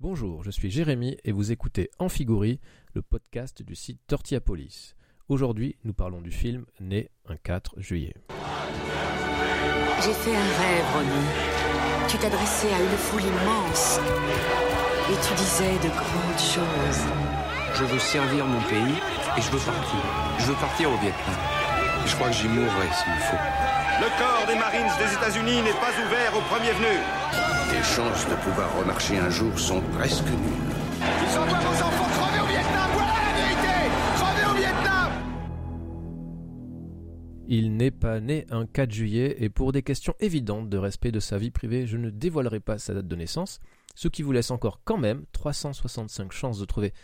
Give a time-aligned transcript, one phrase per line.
[0.00, 2.60] Bonjour, je suis Jérémy et vous écoutez Amphigorie,
[2.94, 4.94] le podcast du site Tortillapolis.
[5.28, 8.14] Aujourd'hui, nous parlons du film Né un 4 juillet.
[10.00, 12.06] J'ai fait un rêve, Ronnie.
[12.06, 13.98] Tu t'adressais à une foule immense
[15.10, 17.04] et tu disais de grandes choses.
[17.74, 18.94] Je veux servir mon pays
[19.36, 20.00] et je veux partir.
[20.38, 21.34] Je veux partir au Vietnam.
[22.06, 23.42] Je crois que j'y mourrai s'il faut.
[23.98, 27.02] Le corps des Marines des États-Unis n'est pas ouvert aux premiers venus.
[27.70, 30.74] Les chances de pouvoir remarcher un jour sont presque nulles.
[31.00, 32.90] Ils envoient vos enfants crever au Vietnam.
[32.94, 33.74] Voilà la vérité.
[34.16, 35.12] Crever au Vietnam.
[37.46, 41.20] Il n'est pas né un 4 juillet et pour des questions évidentes de respect de
[41.20, 43.60] sa vie privée, je ne dévoilerai pas sa date de naissance,
[43.94, 46.94] ce qui vous laisse encore quand même 365 chances de trouver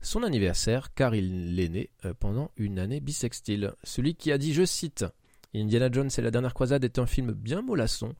[0.00, 3.74] son anniversaire car il est né euh, pendant une année bissextile.
[3.82, 5.04] Celui qui a dit, je cite,
[5.54, 8.14] Indiana Jones et la dernière croisade est un film bien mollasson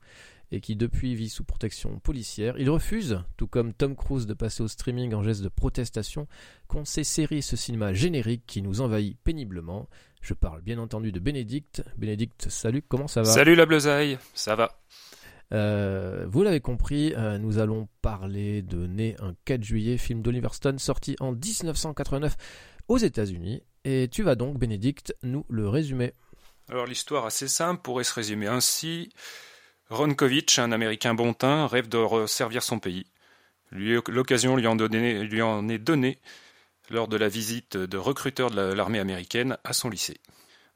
[0.51, 2.55] et qui depuis vit sous protection policière.
[2.57, 6.27] Il refuse, tout comme Tom Cruise, de passer au streaming en geste de protestation
[6.67, 9.89] qu'on ces séries ce cinéma générique qui nous envahit péniblement.
[10.21, 11.83] Je parle bien entendu de Bénédicte.
[11.97, 13.31] Bénédicte, salut, comment ça va?
[13.31, 14.79] Salut la bleusaille, ça va
[15.53, 20.49] euh, vous l'avez compris, euh, nous allons parler de Né un 4 juillet, film d'Oliver
[20.51, 22.35] Stone sorti en 1989
[22.87, 23.61] aux États-Unis.
[23.83, 26.13] Et tu vas donc, Bénédicte, nous le résumer.
[26.69, 29.09] Alors l'histoire assez simple pourrait se résumer ainsi.
[29.89, 33.05] Ron Kovic, un Américain bon teint, rêve de servir son pays.
[33.71, 36.19] L'occasion lui, en est donnée
[36.89, 40.19] lors de la visite de recruteurs de l'armée américaine à son lycée.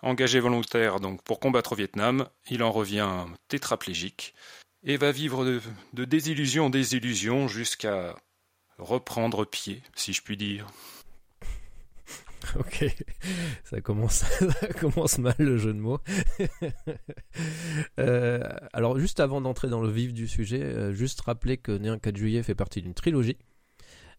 [0.02, 4.34] Engagé volontaire donc pour combattre au Vietnam, il en revient tétraplégique
[4.84, 5.62] et va vivre de,
[5.94, 8.16] de désillusion en désillusion jusqu'à
[8.78, 10.68] reprendre pied, si je puis dire.
[12.60, 12.86] Ok,
[13.64, 16.00] ça commence, mal le jeu de mots.
[18.00, 21.90] euh, alors juste avant d'entrer dans le vif du sujet, euh, juste rappeler que Né
[21.90, 23.38] un 4 juillet fait partie d'une trilogie.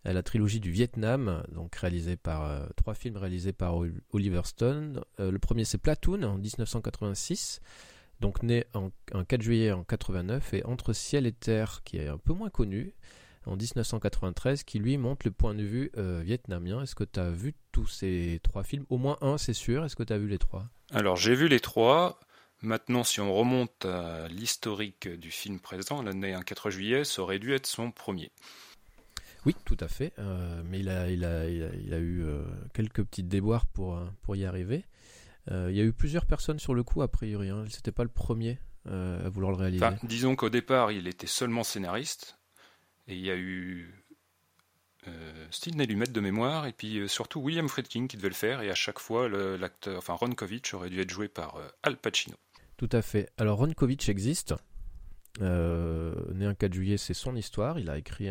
[0.06, 3.76] Euh, la trilogie du Vietnam, donc réalisée par trois films réalisés par
[4.12, 5.02] Oliver Stone.
[5.18, 7.60] Le premier c'est Platoon en 1986,
[8.20, 8.90] donc né en
[9.24, 12.94] 4 juillet en 89, et Entre ciel et terre qui est un peu moins connu
[13.46, 16.82] en 1993 qui lui montre le point de vue euh, vietnamien.
[16.82, 18.84] Est-ce que tu as vu tous ces trois films?
[18.90, 19.84] Au moins un, c'est sûr.
[19.84, 20.66] Est-ce que tu as vu les trois?
[20.92, 22.20] Alors j'ai vu les trois.
[22.62, 27.54] Maintenant, si on remonte à l'historique du film présent, l'année 4 juillet, ça aurait dû
[27.54, 28.30] être son premier.
[29.46, 30.12] Oui, tout à fait.
[30.18, 32.42] Euh, mais il a, il a, il a, il a eu euh,
[32.74, 34.84] quelques petites déboires pour, pour y arriver.
[35.50, 37.48] Euh, il y a eu plusieurs personnes sur le coup, a priori.
[37.48, 37.64] Hein.
[37.70, 39.84] C'était pas le premier à vouloir le réaliser.
[39.84, 42.39] Enfin, disons qu'au départ, il était seulement scénariste.
[43.10, 43.92] Et il y a eu
[45.08, 48.62] euh, Sidney Lumet de mémoire, et puis euh, surtout William Friedkin qui devait le faire,
[48.62, 52.36] et à chaque fois, l'acteur, enfin aurait dû être joué par euh, Al Pacino.
[52.76, 53.28] Tout à fait.
[53.36, 54.54] Alors Ron Kovic existe.
[55.40, 57.80] Euh, né un 4 juillet, c'est son histoire.
[57.80, 58.30] Il a écrit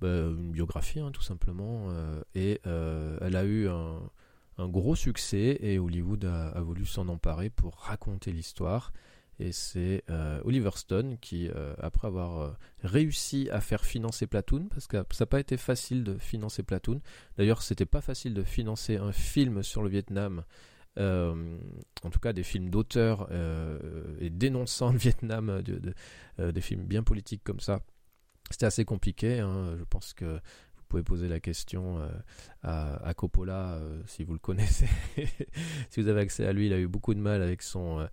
[0.00, 1.90] bah, une biographie, hein, tout simplement,
[2.34, 8.32] et elle a eu un, gros succès, et Hollywood a voulu s'en emparer pour raconter
[8.32, 8.92] l'histoire.
[9.40, 12.50] Et c'est euh, Oliver Stone qui, euh, après avoir euh,
[12.82, 17.00] réussi à faire financer Platoon, parce que ça n'a pas été facile de financer Platoon.
[17.36, 20.44] D'ailleurs, c'était pas facile de financer un film sur le Vietnam.
[20.96, 23.28] en tout cas, des films d'auteurs
[24.20, 25.78] et dénonçant le Vietnam, de,
[26.38, 27.80] de, des films bien politiques comme ça.
[28.50, 29.38] C'était assez compliqué.
[29.38, 29.76] Hein.
[29.78, 30.40] Je pense que
[30.88, 31.98] pouvez poser la question
[32.62, 34.88] à, à, Coppola si vous le connaissez.
[35.90, 38.08] si vous avez accès à lui, il a eu beaucoup de mal avec son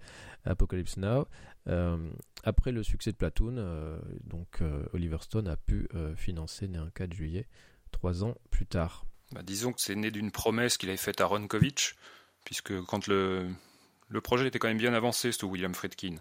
[0.45, 1.27] Apocalypse Now.
[1.67, 1.97] Euh,
[2.43, 6.89] après le succès de Platoon, euh, donc euh, Oliver Stone a pu financer Né un
[6.91, 7.47] 4 juillet,
[7.91, 9.05] trois ans plus tard.
[9.31, 11.95] Bah, disons que c'est né d'une promesse qu'il avait faite à Ron Kovic,
[12.43, 13.49] puisque quand le,
[14.09, 16.17] le projet était quand même bien avancé sous William Friedkin,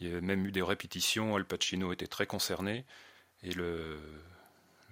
[0.00, 2.84] il y avait même eu des répétitions, Al Pacino était très concerné,
[3.42, 3.98] et le,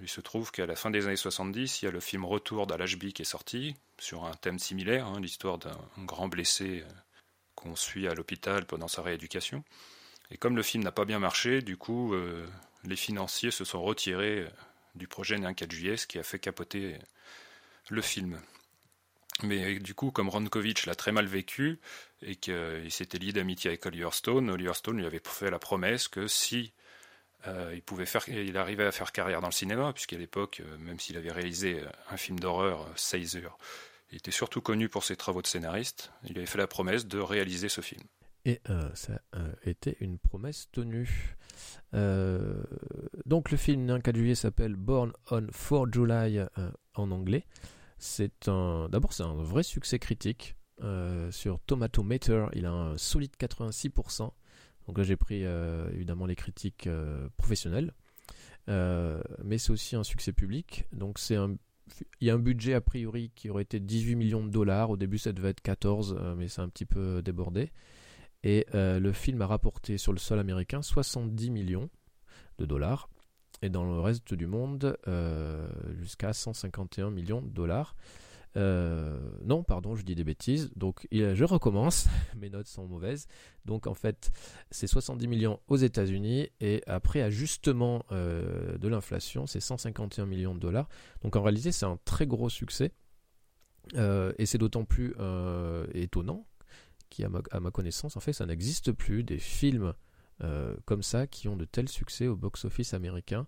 [0.00, 2.66] il se trouve qu'à la fin des années 70, il y a le film Retour
[2.66, 6.84] d'Al-HB qui est sorti, sur un thème similaire, hein, l'histoire d'un grand blessé
[7.54, 9.64] qu'on suit à l'hôpital pendant sa rééducation.
[10.30, 12.46] Et comme le film n'a pas bien marché, du coup, euh,
[12.84, 14.50] les financiers se sont retirés euh,
[14.94, 16.98] du projet Né un 4 juillet, ce qui a fait capoter
[17.88, 18.40] le film.
[19.42, 21.80] Mais du coup, comme Ron Kovic l'a très mal vécu
[22.22, 26.06] et qu'il s'était lié d'amitié avec Oliver Stone, Oliver Stone lui avait fait la promesse
[26.06, 26.72] que si
[27.46, 30.78] euh, il pouvait faire, il arrivait à faire carrière dans le cinéma, puisqu'à l'époque, euh,
[30.78, 33.56] même s'il avait réalisé un film d'horreur, Sizer,
[34.10, 36.12] il était surtout connu pour ses travaux de scénariste.
[36.24, 38.02] Il avait fait la promesse de réaliser ce film.
[38.44, 41.36] Et euh, ça a été une promesse tenue.
[41.94, 42.62] Euh,
[43.26, 46.48] donc le film d'un 4 juillet s'appelle Born on 4 July euh,
[46.94, 47.46] en anglais.
[47.98, 52.46] C'est un, d'abord c'est un vrai succès critique euh, sur Tomatometer.
[52.54, 54.30] Il a un solide 86%.
[54.86, 55.42] Donc là j'ai pris
[55.92, 56.88] évidemment les critiques
[57.36, 57.92] professionnelles.
[58.68, 60.86] mais c'est aussi un succès public.
[60.92, 61.56] Donc c'est un
[62.20, 64.88] il y a un budget a priori qui aurait été 18 millions de dollars.
[64.88, 67.72] Au début, ça devait être 14, mais c'est un petit peu débordé.
[68.42, 71.90] Et le film a rapporté sur le sol américain 70 millions
[72.58, 73.08] de dollars
[73.64, 75.66] et dans le reste du monde euh,
[75.98, 77.96] jusqu'à 151 millions de dollars.
[78.56, 80.70] Euh, non, pardon, je dis des bêtises.
[80.76, 82.06] Donc, je recommence.
[82.36, 83.26] Mes notes sont mauvaises.
[83.64, 84.30] Donc, en fait,
[84.70, 90.60] c'est 70 millions aux États-Unis et après ajustement euh, de l'inflation, c'est 151 millions de
[90.60, 90.88] dollars.
[91.22, 92.92] Donc, en réalité, c'est un très gros succès.
[93.94, 95.14] et c'est d'autant plus
[95.94, 96.46] étonnant
[97.10, 97.28] qu'à
[97.60, 99.94] ma, connaissance, en fait, ça n'existe plus des films
[100.42, 103.46] euh, comme ça qui ont de tels succès au box-office américain.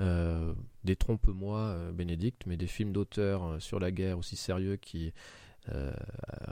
[0.00, 0.54] Euh,
[0.84, 5.12] Détrompe-moi, euh, Bénédicte, mais des films d'auteurs sur la guerre aussi sérieux qui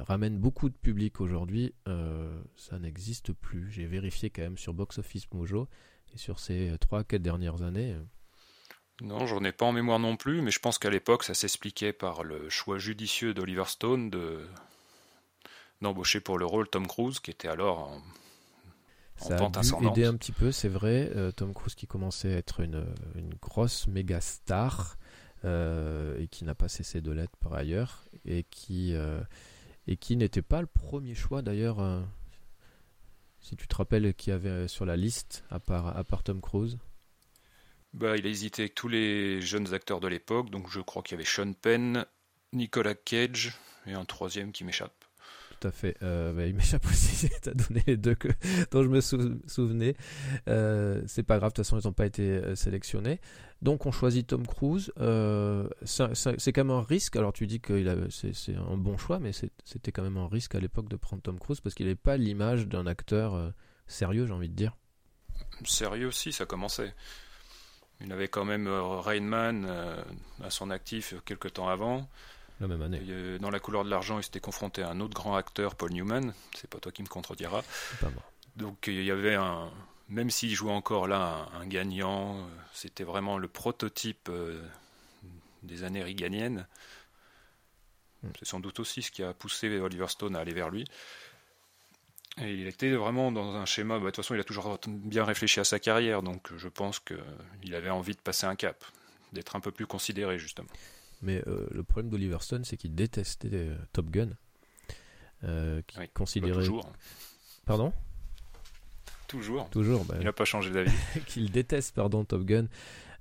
[0.06, 1.72] ramènent beaucoup de public aujourd'hui,
[2.54, 3.70] ça n'existe plus.
[3.70, 5.68] J'ai vérifié quand même sur Box Office Mojo
[6.12, 7.96] et sur ces 3-4 dernières années.
[9.00, 11.94] Non, j'en ai pas en mémoire non plus, mais je pense qu'à l'époque, ça s'expliquait
[11.94, 14.46] par le choix judicieux d'Oliver Stone de
[15.82, 18.00] d'embaucher pour le rôle Tom Cruise, qui était alors
[19.16, 21.10] ça a dû aider un petit peu, c'est vrai.
[21.16, 22.84] Euh, Tom Cruise qui commençait à être une,
[23.14, 24.96] une grosse méga star
[25.44, 29.20] euh, et qui n'a pas cessé de l'être par ailleurs et qui, euh,
[29.86, 31.78] et qui n'était pas le premier choix d'ailleurs.
[33.40, 36.78] si tu te rappelles qui avait sur la liste à part, à part Tom Cruise?
[37.94, 41.12] Bah, il a hésité avec tous les jeunes acteurs de l'époque, donc je crois qu'il
[41.12, 42.04] y avait Sean Penn,
[42.52, 45.05] Nicolas Cage et un troisième qui m'échappe
[45.60, 45.68] tout.
[46.02, 48.28] Euh, il m'échappe aussi, tu as donné les deux que,
[48.70, 49.96] dont je me souvenais.
[50.48, 53.20] Euh, c'est pas grave, de toute façon, ils n'ont pas été euh, sélectionnés.
[53.62, 54.92] Donc on choisit Tom Cruise.
[55.84, 57.16] c'est quand même un risque.
[57.16, 60.60] Alors tu dis que c'est un bon choix, mais c'était quand même un risque à
[60.60, 63.52] l'époque de prendre Tom Cruise parce qu'il n'avait pas l'image d'un acteur
[63.86, 64.76] sérieux, j'ai envie de dire.
[65.64, 66.94] Sérieux aussi, ça commençait.
[68.02, 69.66] Il avait quand même Rain Man
[70.44, 72.10] à son actif quelques temps avant.
[72.60, 73.00] La même année.
[73.08, 75.92] Euh, dans La couleur de l'argent, il s'était confronté à un autre grand acteur, Paul
[75.92, 76.32] Newman.
[76.54, 77.62] C'est pas toi qui me contrediras.
[78.00, 78.22] Pas moi.
[78.56, 79.70] Donc il y avait un.
[80.08, 82.42] Même s'il jouait encore là un, gagnant, euh,
[82.72, 84.62] c'était vraiment le prototype euh,
[85.62, 86.66] des années riganiennes.
[88.22, 88.28] Hmm.
[88.38, 90.84] C'est sans doute aussi ce qui a poussé Oliver Stone à aller vers lui.
[92.38, 93.98] Et il était vraiment dans un schéma.
[93.98, 97.00] Bah, de toute façon, il a toujours bien réfléchi à sa carrière, donc je pense
[97.00, 98.84] qu'il avait envie de passer un cap,
[99.32, 100.68] d'être un peu plus considéré, justement.
[101.22, 104.30] Mais euh, le problème d'Oliver Stone, c'est qu'il détestait euh, Top Gun.
[105.44, 106.60] Euh, qui bah, considérait.
[106.60, 106.92] toujours.
[107.64, 107.92] Pardon?
[109.28, 109.68] Toujours.
[109.70, 110.04] Toujours.
[110.04, 110.92] Bah, il n'a pas changé d'avis.
[111.26, 112.66] qu'il déteste, pardon, Top Gun.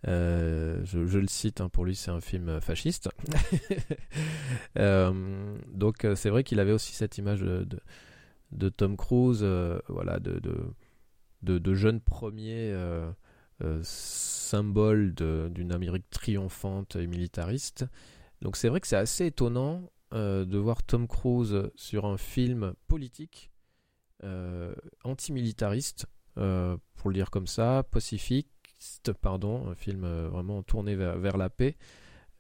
[0.04, 3.10] je, le cite, hein, pour lui c'est un film fasciste.
[4.76, 7.68] donc c'est vrai qu'il avait aussi cette image de,
[8.52, 9.44] de, Tom Cruise,
[9.88, 10.40] voilà, de,
[11.42, 12.72] de, de, jeune premier
[13.84, 17.86] symbole d'une Amérique triomphante et militariste.
[18.42, 22.74] Donc c'est vrai que c'est assez étonnant euh, de voir Tom Cruise sur un film
[22.88, 23.52] politique
[24.24, 24.74] euh,
[25.04, 26.06] antimilitariste,
[26.38, 28.48] euh, pour le dire comme ça, pacifique,
[29.22, 31.76] pardon, un film vraiment tourné vers, la paix.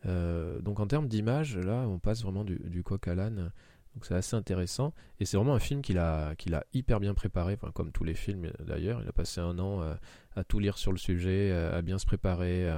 [0.03, 3.51] donc en termes d'image, là, on passe vraiment du, du coq à l'âne.
[3.95, 4.93] Donc c'est assez intéressant.
[5.19, 6.35] Et c'est vraiment un film qu'il a,
[6.73, 9.01] hyper bien préparé, comme tous les films d'ailleurs.
[9.01, 9.95] Il a passé un an euh,
[10.35, 12.69] à tout lire sur le sujet, euh, à bien se préparer,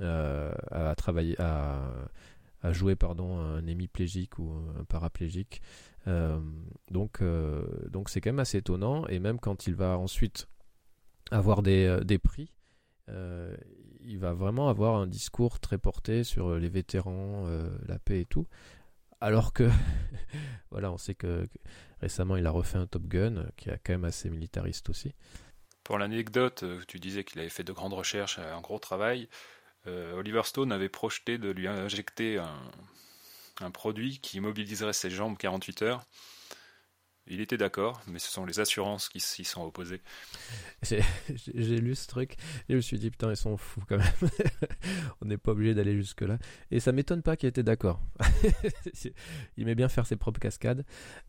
[0.00, 1.80] euh, à travailler, à,
[2.72, 5.62] jouer pardon, un hémiplégique ou un paraplégique.
[6.06, 7.20] donc
[8.08, 9.06] c'est quand même assez étonnant.
[9.06, 10.48] Et même quand il va ensuite
[11.30, 12.50] avoir des prix,
[14.02, 17.46] il va vraiment avoir un discours très porté sur les vétérans,
[17.86, 18.48] la paix et tout
[19.20, 19.68] alors que
[20.70, 21.48] voilà, on sait que,
[22.00, 25.14] récemment il a refait un Top Gun qui est quand même assez militariste aussi.
[25.84, 29.28] Pour l'anecdote, euh, tu disais qu'il avait fait de grandes recherches, un gros travail.
[29.86, 32.60] Euh, Oliver Stone avait projeté de lui injecter un,
[33.60, 36.04] un produit qui mobiliserait ses jambes 48 heures.
[37.32, 40.00] Il était d'accord, mais ce sont les assurances qui s'y sont opposées.
[40.82, 42.32] J'ai lu ce truc
[42.68, 44.30] et je me suis dit, putain, ils sont fous quand même.
[45.22, 46.38] On n'est pas obligé d'aller jusque-là.
[46.72, 48.02] Et ça m'étonne pas qu'il était d'accord.
[49.56, 50.84] il aimait bien faire ses propres cascades.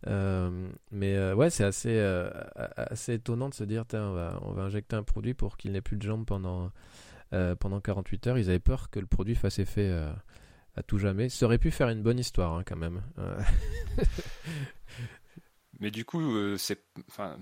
[0.08, 4.54] Euh, mais euh, ouais, c'est assez, euh, assez étonnant de se dire, on va, on
[4.54, 6.72] va injecter un produit pour qu'il n'ait plus de jambes pendant,
[7.60, 8.38] pendant 48 heures.
[8.40, 9.92] Ils avaient peur que le produit fasse effet
[10.76, 11.30] à tout jamais.
[11.30, 13.04] Ça aurait pu faire une bonne histoire hein, quand même.
[15.82, 17.38] Mais du coup, euh, c'est, enfin,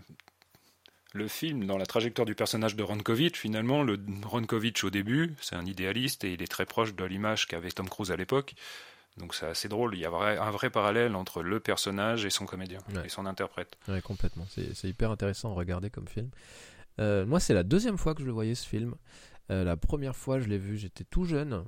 [1.13, 5.58] le film, dans la trajectoire du personnage de Ronkovitch, finalement, le Ronkovitch au début, c'est
[5.58, 8.55] un idéaliste et il est très proche de l'image qu'avait Tom Cruise à l'époque.
[9.17, 9.96] Donc c'est assez drôle.
[9.96, 13.75] Il y a un vrai parallèle entre le personnage et son comédien et son interprète.
[13.89, 14.48] Oui, complètement.
[14.50, 16.29] C'est hyper intéressant à regarder comme film.
[17.00, 18.96] Euh, moi, c'est la deuxième fois que je le voyais ce film.
[19.50, 21.65] la première fois, je l'ai vu, j'étais tout jeune,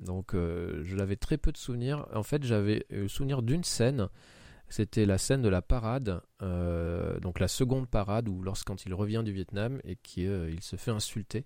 [0.00, 2.06] donc je l'avais très peu de souvenirs.
[2.12, 4.10] En fait, j'avais le souvenir d'une scène.
[4.70, 9.32] C'était la scène de la parade, donc la seconde parade où lorsqu'il il revient du
[9.32, 11.44] Vietnam et qu'il se fait insulter.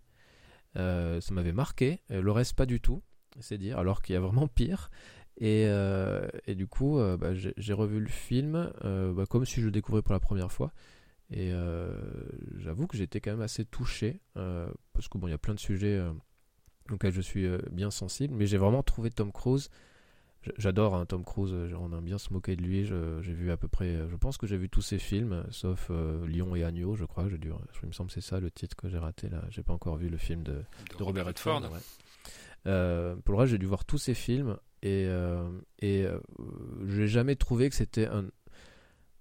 [0.75, 3.03] ça m'avait marqué, le reste pas du tout,
[3.41, 4.91] c'est dire, alors qu'il y a vraiment pire.
[5.39, 9.67] Et, euh, du coup, euh, bah, j'ai revu le film euh, bah, comme si je
[9.67, 10.73] le découvrais pour la première fois.
[11.31, 11.53] Et
[12.59, 16.01] j'avoue que j'étais quand même assez touché, parce que y a plein de sujets
[16.93, 19.69] auxquels je suis bien sensible, mais j'ai vraiment trouvé Tom Cruise.
[20.59, 22.85] J'adore hein, Tom Cruise, on a bien se moquer de lui.
[22.85, 25.91] J'ai vu à peu près, je pense que j'ai vu tous ses films, sauf
[26.27, 27.25] Lion et Agneau, je crois.
[27.25, 27.51] Dû,
[27.83, 29.43] il me semble que c'est ça le titre que j'ai raté là.
[29.51, 30.63] J'ai pas encore vu le film de,
[30.99, 31.63] de, Robert Redford.
[32.63, 35.49] pour le reste, j'ai dû voir tous ses films et, euh,
[35.79, 36.19] et euh,
[36.87, 38.27] j'ai jamais trouvé que c'était un,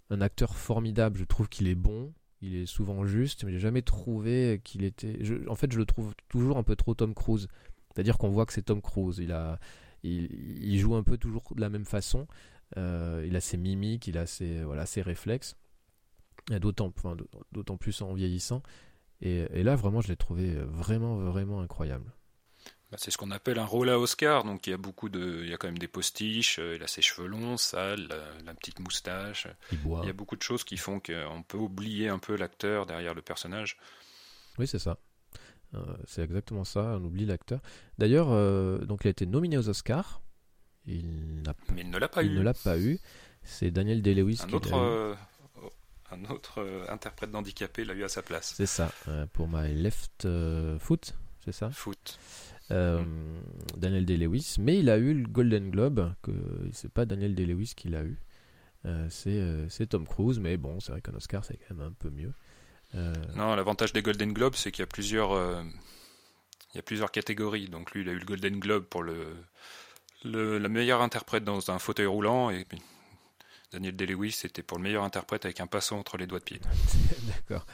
[0.09, 1.17] un, acteur formidable.
[1.17, 5.17] Je trouve qu'il est bon, il est souvent juste, mais j'ai jamais trouvé qu'il était.
[5.47, 7.47] en fait, je le trouve toujours un peu trop Tom Cruise.
[7.93, 9.19] C'est-à-dire qu'on voit que c'est Tom Cruise.
[9.19, 9.57] Il, a,
[10.03, 12.27] il, joue un peu toujours de la même façon.
[12.77, 15.55] Euh, il a ses mimiques, il a ses, voilà, ses réflexes.
[16.49, 17.15] D'autant, enfin,
[17.79, 18.63] plus en vieillissant.
[19.21, 22.11] Et, et là, vraiment, je l'ai trouvé vraiment, vraiment incroyable.
[22.93, 24.43] Bah, c'est ce qu'on appelle un rôle à Oscar.
[24.43, 26.59] Donc il y a beaucoup de, il y a quand même des postiches.
[26.59, 28.07] Euh, il a ses cheveux longs, sales,
[28.45, 29.47] la, petite moustache.
[29.71, 33.15] Il, y a beaucoup de choses qui font qu'on peut oublier un peu l'acteur derrière
[33.15, 33.79] le personnage.
[34.59, 34.99] Oui, c'est ça.
[35.75, 36.97] Euh, c'est exactement ça.
[36.99, 37.61] On oublie l'acteur.
[37.97, 40.21] D'ailleurs, euh, donc il a été nominé aux Oscars.
[40.85, 42.37] Il Mais il ne l'a pas il eu.
[42.37, 42.99] ne l'a pas eu.
[43.43, 44.73] C'est Daniel Day-Lewis qui autre,
[46.11, 48.53] un autre interprète d'handicapé l'a eu à sa place.
[48.55, 48.91] C'est ça.
[49.33, 50.27] pour My Left
[50.79, 51.69] Foot, c'est ça?
[51.71, 52.19] Foot.
[52.71, 53.03] Euh,
[53.77, 56.31] Daniel Day-Lewis, mais il a eu le Golden Globe, que
[56.71, 58.17] c'est pas Daniel Day-Lewis qui l'a eu,
[58.85, 61.91] euh, euh, c'est Tom Cruise, mais bon, c'est vrai qu'un Oscar c'est quand même un
[61.91, 62.33] peu mieux.
[63.35, 65.31] Non, l'avantage des Golden Globes, c'est qu'il y a plusieurs,
[66.73, 67.67] il y a plusieurs catégories.
[67.67, 69.35] Donc lui, il a eu le Golden Globe pour le,
[70.23, 72.65] le la meilleure interprète dans un fauteuil roulant, et
[73.73, 76.61] Daniel Day-Lewis, c'était pour le meilleur interprète avec un passant entre les doigts de pied.
[77.27, 77.65] D'accord.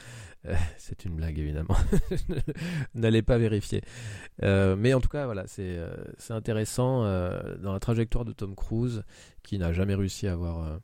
[0.46, 1.76] Euh, c'est une blague évidemment.
[2.94, 3.82] N'allez pas vérifier.
[4.42, 5.94] Euh, mais en tout cas, voilà, c'est euh,
[6.30, 7.02] intéressant
[7.58, 9.04] dans la trajectoire de Tom Cruise
[9.42, 10.80] qui n'a jamais réussi à avoir,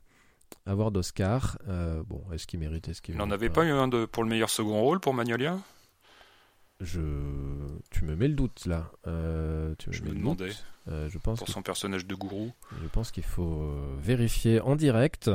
[0.67, 1.57] avoir d'Oscar.
[2.05, 4.29] bon, est-ce qu'il mérite est-ce qu'il Il n'en avait pas eu un de, pour le
[4.29, 5.57] meilleur second rôle pour Magnolia?
[6.79, 7.01] Je...
[7.89, 8.91] Tu me mets le doute là.
[9.79, 10.51] tu je me, demandais.
[10.87, 12.51] je pense pour son personnage de gourou.
[12.83, 15.29] Je pense qu'il faut vérifier en direct.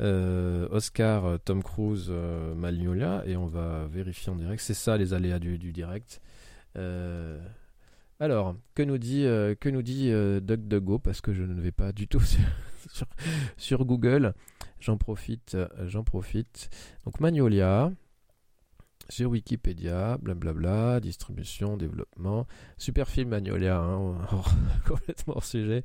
[0.00, 4.62] Euh, Oscar, euh, Tom Cruise, euh, Magnolia, et on va vérifier en direct.
[4.62, 6.20] C'est ça les aléas du, direct.
[8.18, 12.08] alors, que nous dit, que nous dit DuckDuckGo Parce que je ne vais pas du
[12.08, 12.20] tout
[13.56, 14.34] sur, Google.
[14.80, 15.56] J'en profite,
[15.86, 16.70] j'en profite.
[17.04, 17.92] Donc Magnolia,
[19.08, 22.46] sur Wikipédia, blablabla, distribution, développement,
[22.78, 24.18] super film Magnolia, hein,
[24.86, 25.84] complètement hors sujet.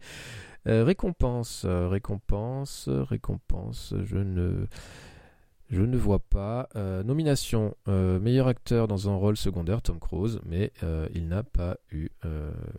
[0.68, 6.68] Euh, récompense, euh, récompense, récompense, je ne, vois pas.
[6.76, 10.72] Euh, nomination, meilleur acteur dans un rôle secondaire, Tom Cruise, mais
[11.14, 12.10] il n'a pas eu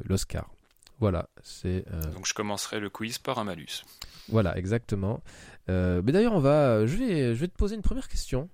[0.04, 0.50] l'Oscar.
[0.98, 1.84] Voilà, c'est.
[2.12, 3.84] Donc je commencerai le quiz par un malus.
[4.28, 5.22] Voilà, exactement.
[5.68, 8.48] mais d'ailleurs, on va, je vais, je vais te poser une première question.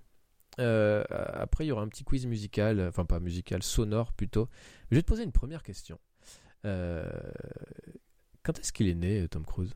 [0.58, 4.48] après, il y aura un petit quiz musical, enfin pas musical, sonore plutôt.
[4.90, 5.98] je vais te poser une première question.
[6.62, 9.74] Quand est-ce qu'il est né, Tom Cruise?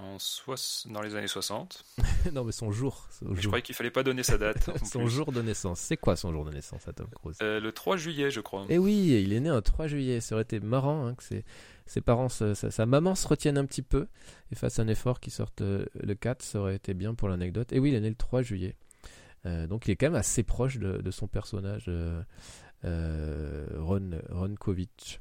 [0.00, 0.16] En
[0.90, 1.84] Dans les années 60.
[2.32, 3.08] non, mais son jour.
[3.32, 4.70] Je croyais qu'il fallait pas donner sa date.
[4.84, 5.80] son jour de naissance.
[5.80, 7.36] C'est quoi son jour de naissance à Tom Cruise?
[7.42, 8.66] Euh, Le 3 juillet, je crois.
[8.68, 10.20] Eh oui, il est né un 3 juillet.
[10.20, 11.22] Ça aurait été marrant hein, que
[11.86, 14.06] ses, parents, sa, maman se retienne un petit peu
[14.50, 16.42] et fasse un effort qui sorte le, 4.
[16.42, 17.72] Ça aurait été bien pour l'anecdote.
[17.72, 18.76] Et oui, il est né le 3 juillet.
[19.46, 21.90] Euh, donc il est quand même assez proche de, son personnage
[22.84, 25.20] euh, Ron, Ron Kovic.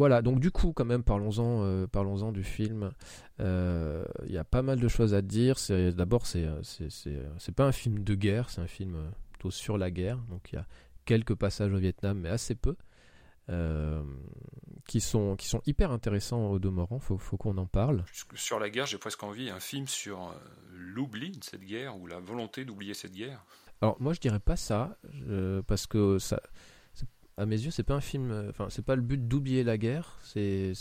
[0.00, 2.90] Voilà, donc du coup, quand même, parlons-en, euh, parlons-en du film.
[3.38, 5.56] Euh, il y a pas mal de choses à dire.
[5.94, 8.96] D'abord, c'est, euh, c'est, pas un film de guerre, c'est un film
[9.32, 10.16] plutôt sur la guerre.
[10.30, 10.64] Donc il y a
[11.04, 12.76] quelques passages au Vietnam, mais assez peu,
[14.86, 16.98] qui sont qui sont hyper intéressants au demeurant.
[16.98, 18.02] Faut, faut qu'on en parle.
[18.34, 20.34] Sur la guerre, j'ai presque envie un film sur
[20.72, 23.44] l'oubli de cette guerre ou la volonté d'oublier cette guerre.
[23.82, 24.96] Alors moi, je dirais pas ça,
[25.66, 26.40] parce que ça
[27.40, 28.30] à mes yeux, c'est pas un film.
[28.30, 30.18] Euh, enfin, c'est pas le but d'oublier la guerre.
[30.22, 30.74] C'est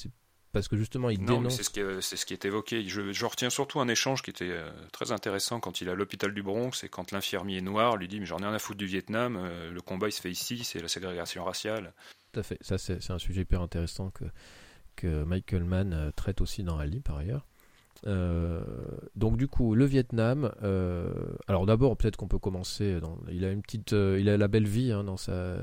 [0.51, 2.83] parce que justement, il non, C'est ce, qui est, ce qui est évoqué.
[2.87, 6.33] Je, retiens surtout un échage qui était euh, très intéressant quand il est à l'hôpital
[6.33, 8.87] du Bronx et quand l'infirmier noir lui dit Mais j'en ai rien à foutre du
[8.87, 11.93] Vietnam, euh, le combat il se fait ici, c'est la ségrégation raciale.
[12.33, 12.57] Tout à fait.
[12.61, 14.25] Ça, c'est un sujet hyper intéressant que,
[14.97, 17.47] que Michael Mann traite aussi dans Ali par ailleurs.
[19.15, 20.51] donc du coup, le Vietnam.
[21.47, 22.99] alors d'abord, peut-être qu'on peut commencer.
[22.99, 25.57] Dans, il a une petite, il a la belle vie hein, dans sa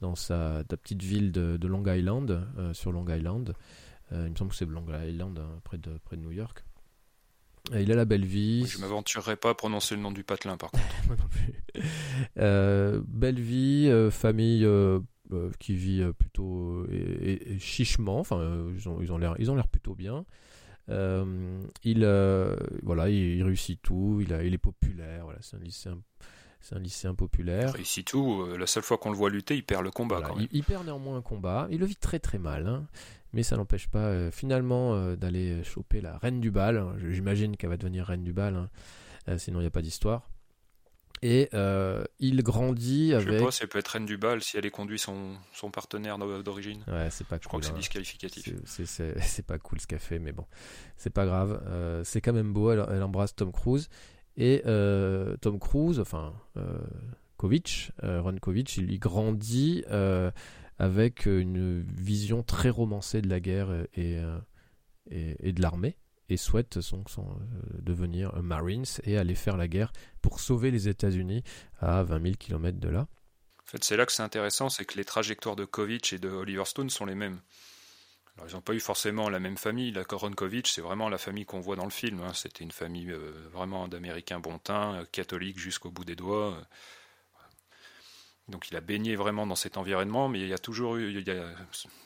[0.00, 3.54] dans sa, petite ville de, Long Island, sur Long Island.
[4.12, 6.64] il me semble que c'est Long Island, hein, près, de, près de New York.
[7.72, 8.66] il a la belle vie.
[8.66, 10.84] je m'aventurerai pas à prononcer le nom du patelin, par contre.
[11.06, 13.02] Moi non plus.
[13.06, 14.68] belle vie, famille
[15.58, 16.86] qui vit plutôt
[17.58, 18.20] chichement.
[18.20, 20.24] Enfin, ils ont, ils ont l'air, ils ont l'air plutôt bien.
[20.88, 22.04] il,
[22.82, 24.20] voilà, il, réussit tout.
[24.20, 25.24] Il, a, il est populaire.
[25.24, 25.98] Voilà, c'est un lycéen
[26.66, 27.68] c'est un lycéen populaire.
[27.68, 28.44] Il réussit tout.
[28.58, 30.20] La seule fois qu'on le voit lutter, il perd le combat.
[30.50, 31.68] Il, perd néanmoins un combat.
[31.70, 32.66] Il le vit très très mal.
[32.66, 32.86] Hein.
[33.32, 36.84] Mais ça n'empêche pas euh, finalement euh, d'aller choper la reine du bal.
[37.10, 38.56] J'imagine qu'elle va devenir reine du bal.
[38.56, 38.70] Hein.
[39.28, 40.30] Euh, sinon, il n'y a pas d'histoire.
[41.22, 41.48] Et
[42.18, 43.28] il grandit avec.
[43.28, 45.36] Je sais pas si elle peut être reine du bal si elle est conduit son,
[45.52, 46.82] son partenaire d'origine.
[46.88, 47.76] Ouais, c'est pas Je crois que c'est hein.
[47.76, 48.54] disqualificatif.
[48.66, 50.46] C'est pas cool ce qu'elle fait, mais bon,
[50.96, 52.02] c'est pas grave.
[52.04, 52.70] c'est quand même beau.
[52.70, 53.88] elle, embrasse Tom Cruise.
[54.36, 56.78] Et euh, Tom Cruise, enfin euh,
[57.36, 59.84] Kovic, euh, Ron Kovic, il, grandit
[60.78, 64.20] avec une vision très romancée de la guerre et,
[65.10, 65.96] et, de l'armée
[66.28, 67.04] et souhaite son,
[67.78, 71.42] devenir un Marines et aller faire la guerre pour sauver les États-Unis
[71.80, 73.06] à 20 000 km de là.
[73.62, 76.28] En fait, c'est là que c'est intéressant, c'est que les trajectoires de Kovic et de
[76.28, 77.40] Oliver Stone sont les mêmes
[78.44, 79.92] ils n'ont pas eu forcément la même famille.
[79.92, 82.20] La Koronkovitch, c'est vraiment la famille qu'on voit dans le film.
[82.20, 82.34] Hein.
[82.34, 86.56] C'était une famille euh, vraiment d'Américains bon teint, euh, catholiques jusqu'au bout des doigts.
[88.48, 91.24] Donc il a baigné vraiment dans cet environnement, mais il y a toujours eu,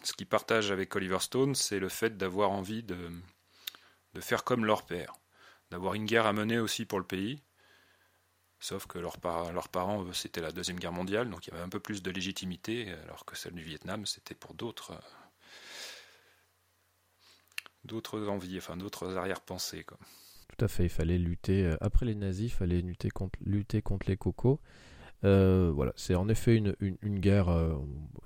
[0.02, 3.10] ce qu'il partage avec Oliver Stone, c'est le fait d'avoir envie de,
[4.14, 5.16] de faire comme leur père,
[5.70, 7.42] d'avoir une guerre à mener aussi pour le pays.
[8.58, 11.80] Sauf que leurs parents, c'était la Deuxième Guerre mondiale, donc il y avait un peu
[11.80, 14.98] plus de légitimité, alors que celle du Vietnam, c'était pour d'autres
[17.84, 19.84] d'autres envies, enfin d'autres arrière-pensées.
[20.56, 23.82] Tout à fait, il fallait lutter, euh, après les nazis, il fallait lutter contre, lutter
[23.82, 24.60] contre les cocos.
[25.22, 27.74] Euh, voilà, c'est en effet une, une, guerre euh,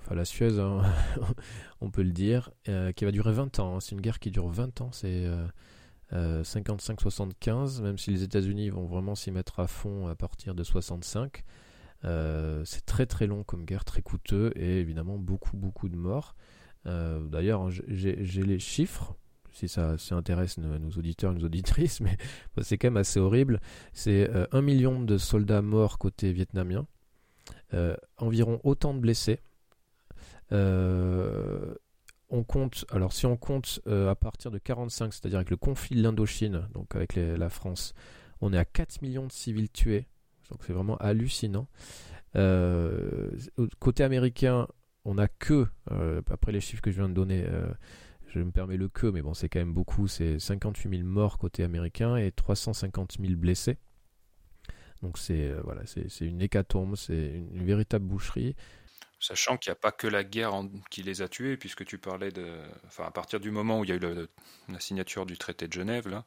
[0.03, 0.83] fallacieuse, hein,
[1.81, 3.77] on peut le dire, qui va durer 20 ans.
[3.77, 3.81] Hein.
[3.81, 5.27] C'est une guerre qui dure 20 ans, c'est
[6.13, 11.43] 55-75, même si les États-Unis vont vraiment s'y mettre à fond à partir de 65.
[12.03, 16.37] c'est très très long comme guerre, très coûteux et évidemment beaucoup beaucoup de morts.
[16.85, 19.17] D'ailleurs, j'ai les chiffres
[19.55, 22.17] si ça, intéresse nos, auditeurs et nos auditrices, mais
[22.61, 23.61] c'est quand même assez horrible.
[23.93, 26.87] C'est euh, un million de soldats morts côté vietnamien,
[27.73, 29.41] euh, environ autant de blessés.
[30.53, 31.75] Euh,
[32.31, 36.03] on compte, alors si on compte à partir de 45, c'est-à-dire avec le conflit de
[36.03, 37.95] l'Indochine, donc avec la France,
[38.41, 40.07] on est à 4 millions de civils tués.
[40.51, 41.69] Donc c'est vraiment hallucinant.
[43.79, 44.67] côté américain,
[45.05, 45.69] on n'a que,
[46.29, 47.45] après les chiffres que je viens de donner,
[48.41, 50.09] je me permets le que, mais bon, c'est quand même beaucoup.
[50.09, 53.79] C'est 58 000 morts côté américain et 350 000 blessés.
[55.03, 55.83] Donc c'est euh, voilà,
[56.21, 58.57] une hécatombe, c'est une, véritable boucherie.
[59.21, 60.53] Sachant qu'il n'y a pas que la guerre
[60.91, 63.91] qui les a tués, puisque tu parlais de, enfin à partir du moment où il
[63.91, 64.29] y a eu
[64.69, 66.25] la signature du traité de Genève là,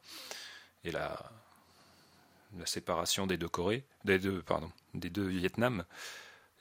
[0.84, 1.30] et la,
[2.56, 5.84] la séparation des deux Corées, des deux pardon, des deux Vietnam,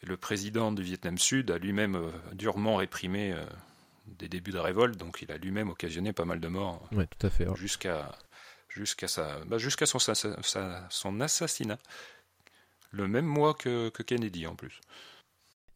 [0.04, 3.44] le président du Vietnam Sud a lui-même euh, durement réprimé euh,
[4.08, 6.88] des débuts de révolte, donc il a lui-même occasionné pas mal de morts.
[6.92, 7.48] tout à fait.
[7.56, 8.18] Jusqu'à
[8.70, 11.80] jusqu'à sa, bah, jusqu'à son, son assassinat,
[12.92, 14.80] le même mois que, que Kennedy en plus.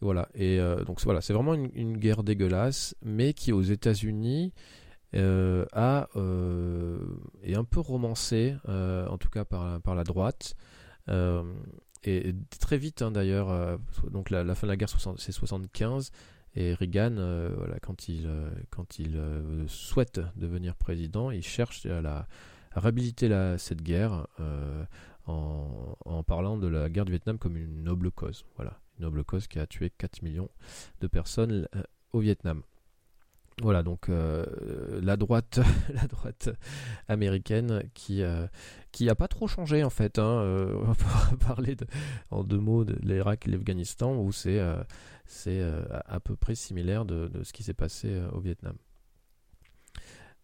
[0.02, 4.52] Voilà, et euh, donc voilà, c'est vraiment une, guerre dégueulasse, mais qui aux États-Unis
[5.14, 7.00] euh, a euh,
[7.44, 10.56] est un peu romancée, en tout cas par, par la droite.
[11.08, 16.12] et très vite hein, d'ailleurs, donc la, la, fin de la guerre c'est 75,
[16.56, 21.86] et Reagan, euh, voilà, quand il, euh, quand il euh, souhaite devenir président, il cherche
[21.86, 22.28] à, la,
[22.74, 24.28] réhabiliter cette guerre
[25.28, 28.46] en, parlant de la guerre du Vietnam comme une noble cause.
[28.56, 30.50] Voilà, une noble cause qui a tué 4 millions
[31.02, 31.68] de personnes
[32.14, 32.64] au Vietnam.
[33.62, 35.60] Voilà donc la droite,
[35.94, 36.50] la droite
[37.10, 38.24] américaine qui
[38.94, 40.18] qui pas trop changé en fait.
[40.18, 40.42] Hein,
[40.86, 41.76] on va parler
[42.30, 44.62] en deux mots de l'Irak et l'Afghanistan où c'est
[45.32, 48.76] c'est euh, à peu près similaire de, ce qui s'est passé euh, au Vietnam.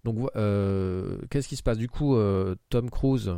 [0.03, 1.77] Donc, euh, qu'est-ce qui se passe?
[1.77, 2.17] Du coup,
[2.69, 3.35] Tom Cruise,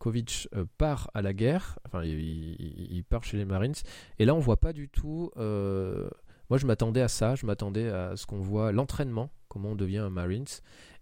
[0.00, 3.74] Kovic part à la guerre, enfin, il, part chez les Marines,
[4.18, 5.30] et là, on voit pas du tout.
[5.36, 9.98] moi, je m'attendais à ça, je m'attendais à ce qu'on voit l'entraînement, comment on devient
[9.98, 10.46] un Marines,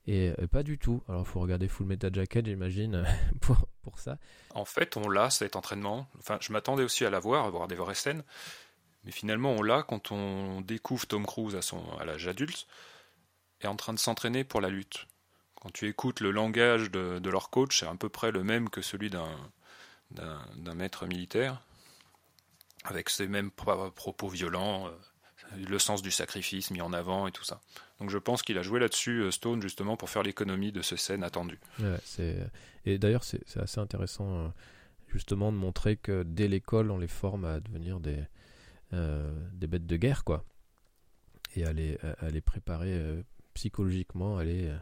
[0.07, 1.03] et pas du tout.
[1.09, 3.07] Alors, il faut regarder Full Metal Jacket, j'imagine,
[3.41, 4.19] pour, pour ça.
[4.55, 6.09] En fait, on l'a, cet entraînement.
[6.19, 8.23] Enfin, je m'attendais aussi à la voir, à voir des vraies scènes.
[9.05, 12.67] Mais finalement, on l'a quand on découvre Tom Cruise à, son, à l'âge adulte,
[13.61, 15.07] est en train de s'entraîner pour la lutte.
[15.55, 18.81] Quand tu écoutes le langage de, leur coach, c'est à peu près le même que
[18.81, 19.29] celui d'un,
[20.75, 21.61] maître militaire,
[22.85, 24.87] avec ces mêmes propos violents.
[24.87, 24.91] Euh,
[25.57, 27.61] le sens du sacrifice mis en avant et tout ça.
[27.99, 31.25] Donc je pense qu'il a joué là-dessus, Stone, justement, pour faire l'économie de ce scène
[31.25, 31.59] attendue.
[32.85, 34.53] et d'ailleurs, c'est assez intéressant,
[35.09, 38.23] justement, de montrer que dès l'école, on les forme à devenir des,
[38.93, 40.45] des bêtes de guerre, quoi.
[41.57, 43.25] Et à les, à les préparer
[43.55, 44.73] psychologiquement à aller,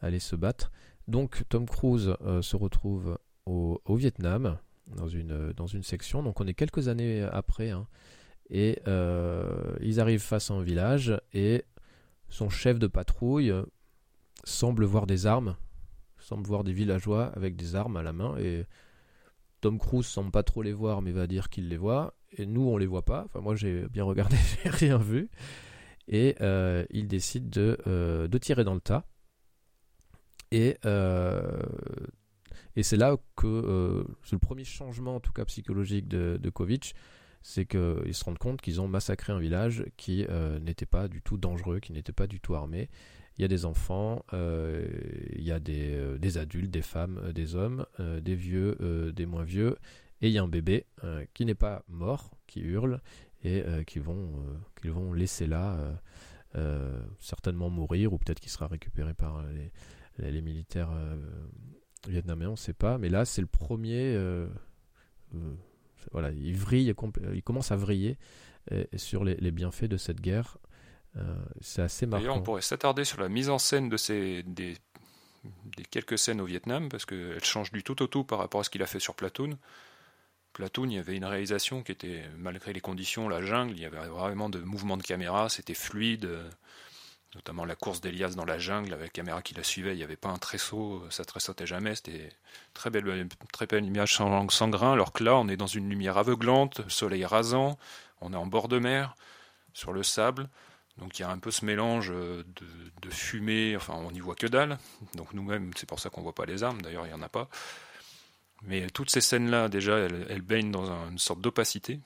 [0.00, 0.70] aller se battre.
[1.08, 6.22] Donc Tom Cruise se retrouve au, Vietnam, dans une, section.
[6.22, 7.70] Donc on est quelques années après.
[7.70, 7.86] Hein.
[8.50, 11.64] et euh, ils arrivent face à un village et
[12.28, 13.52] son chef de patrouille
[14.44, 15.56] semble voir des armes,
[16.18, 18.36] semble voir des villageois avec des armes à la main.
[18.38, 18.64] Et
[19.60, 22.15] Tom Cruise semble pas trop les voir, mais va dire qu'il les voit.
[22.32, 23.24] Et nous, on les voit pas.
[23.26, 25.28] Enfin, moi, j'ai bien regardé, j'ai rien vu.
[26.08, 29.04] Et euh, il décide de, euh, de tirer dans le tas.
[30.52, 30.76] Et
[32.76, 36.50] et c'est là que euh, c'est le premier changement, en tout cas psychologique de, de
[36.50, 36.94] Kovic,
[37.42, 41.22] c'est qu'ils se rendent compte qu'ils ont massacré un village qui euh, n'était pas du
[41.22, 42.90] tout dangereux, qui n'était pas du tout armé.
[43.38, 44.86] Il y a des enfants, euh,
[45.34, 49.76] il y a des, des, adultes, des femmes, des hommes, des vieux, des moins vieux,
[50.22, 50.86] et il y a un bébé
[51.34, 53.00] qui n'est pas mort, qui hurle,
[53.44, 54.32] et qui vont,
[54.80, 55.78] qu'ils vont laisser là,
[57.18, 60.90] certainement mourir, ou peut-être qu'il sera récupéré par les, les militaires
[62.08, 62.98] vietnamien, on ne sait pas.
[62.98, 64.14] Mais là, c'est le premier.
[64.14, 64.46] Euh,
[65.34, 65.54] euh,
[66.12, 66.94] voilà, il vrille,
[67.34, 68.18] il commence à vriller
[68.96, 70.58] sur les, bienfaits de cette guerre.
[71.16, 71.22] Euh,
[71.60, 72.22] c'est assez marrant.
[72.22, 74.76] D'ailleurs, on pourrait s'attarder sur la mise en scène de ces des,
[75.90, 78.70] quelques scènes au Vietnam parce qu'elle change du tout au tout par rapport à ce
[78.70, 79.58] qu'il a fait sur Platoon.
[80.56, 83.84] Platoon, il y avait une réalisation qui était, malgré les conditions, la jungle, il y
[83.84, 86.26] avait vraiment de mouvements de caméra, c'était fluide
[87.36, 90.02] notamment la course d'Elias dans la jungle avec la caméra qui la suivait, il n'y
[90.02, 92.30] avait pas un tresseau, ça tressautait jamais, c'était
[92.72, 95.88] très belle, très belle image sans, sans grain, alors que là on est dans une
[95.88, 97.78] lumière aveuglante, soleil rasant,
[98.22, 99.14] on est en bord de mer,
[99.74, 100.48] sur le sable,
[100.96, 104.46] donc il y a un peu ce mélange de, fumée, enfin on n'y voit que
[104.46, 104.78] dalle,
[105.14, 107.28] donc nous-mêmes c'est pour ça qu'on voit pas les armes, d'ailleurs il n'y en a
[107.28, 107.48] pas.
[108.62, 112.00] Mais toutes ces scènes-là, déjà, elles, baignent dans une sorte d'opacité,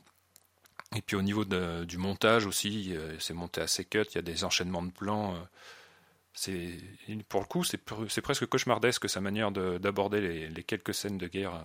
[0.97, 4.23] et puis au niveau du montage aussi, euh, c'est monté assez cut, il y a
[4.23, 5.37] des enchaînements de plans.
[5.37, 11.55] Euh, pour le coup, c'est presque cauchemardesque sa manière d'aborder les, quelques scènes de guerre
[11.55, 11.63] euh,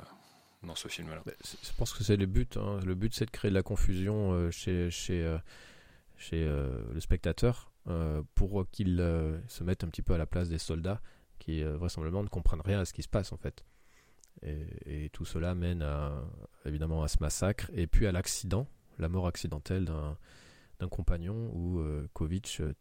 [0.63, 1.23] dans ce film-là.
[1.43, 2.57] Je pense que c'est le but.
[2.57, 2.79] Hein.
[2.85, 4.89] Le but, c'est de créer de la confusion chez
[6.29, 7.71] le spectateur
[8.35, 8.97] pour qu'il
[9.47, 11.01] se mette un petit peu à la place des soldats
[11.39, 13.63] qui vraisemblablement ne comprennent rien à ce qui se passe en fait.
[14.41, 16.23] Et, et tout cela mène à,
[16.65, 18.67] évidemment à ce massacre et puis à l'accident
[18.99, 22.73] la mort accidentelle d'un compagnon où euh, Kovic euh,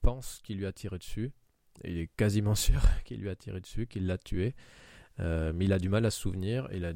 [0.00, 1.32] pense qu'il lui a tiré dessus.
[1.84, 4.54] il est quasiment sûr qu'il lui a tiré dessus, qu'il l'a tué.
[5.18, 6.68] Euh, mais il a du mal à se souvenir.
[6.72, 6.92] Il a.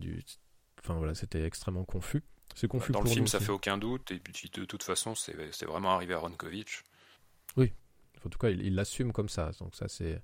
[0.80, 2.22] Enfin voilà, c'était extrêmement confus.
[2.54, 4.10] C'est confus Dans le film, ça fait aucun doute.
[4.10, 6.82] Et puis de toute façon, c'est vraiment arrivé à Ronkovic.
[7.56, 7.72] Oui.
[8.24, 9.50] En tout cas, il l'assume comme ça.
[9.60, 10.20] Donc ça, c'est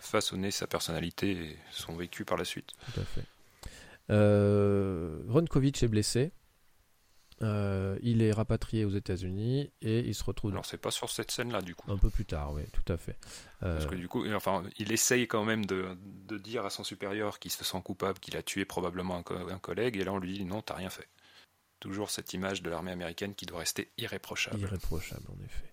[0.00, 2.72] façonner sa personnalité et son vécu par la suite.
[2.92, 3.24] Tout à fait.
[4.10, 6.32] Euh, Ronkovic est blessé.
[7.40, 10.50] Euh, il est rapatrié aux États-Unis et il se retrouve.
[10.50, 11.90] Alors c'est pas sur cette scène-là du coup.
[11.90, 13.16] Un peu plus tard, oui, tout à fait.
[13.60, 15.96] Parce que du coup, enfin, il essaye quand même de,
[16.38, 20.04] dire à son supérieur qu'il se sent coupable, qu'il a tué probablement un, collègue, et
[20.04, 21.08] là on lui dit non, t'as rien fait.
[21.78, 24.58] Toujours cette image de l'armée américaine qui doit rester irréprochable.
[24.58, 25.67] Irréprochable, en effet.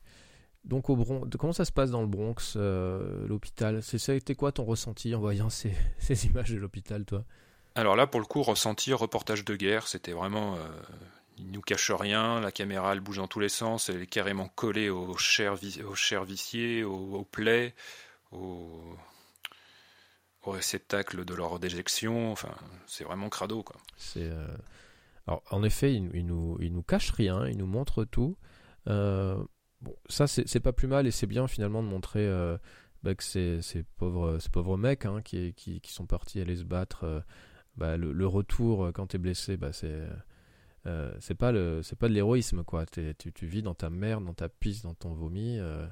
[0.65, 3.83] Donc au Bronx, comment ça se passe dans le Bronx, euh, l'hôpital?
[3.83, 7.23] C'était quoi ton ressenti en voyant ces, ces images de l'hôpital, toi?
[7.75, 10.59] Alors là, pour le coup, ressenti, reportage de guerre, c'était vraiment euh,
[11.37, 14.47] il nous cache rien, la caméra elle bouge dans tous les sens, elle est carrément
[14.47, 17.75] collée aux chairs, aux viciées, aux, plaies,
[18.31, 18.95] aux,
[20.45, 22.53] réceptacles de leur déjection, enfin
[22.85, 23.77] c'est vraiment crado quoi.
[23.97, 24.47] C'est euh,
[25.27, 28.37] alors en effet il, nous il nous cache rien, il nous montre tout.
[28.87, 29.43] Euh,
[29.85, 32.57] bon ça c'est pas plus mal et c'est bien finalement de montrer euh,
[33.03, 36.55] bah, que ces, ces, pauvres ces pauvres mecs hein, qui, qui, qui, sont partis aller
[36.55, 37.23] se battre,
[37.77, 40.01] bah, le, retour quand t'es blessé bah c'est
[40.87, 44.49] euh, c'est pas pas de l'héroïsme quoi tu, tu, vis dans ta merde dans ta
[44.49, 45.87] pisse dans ton vomi euh.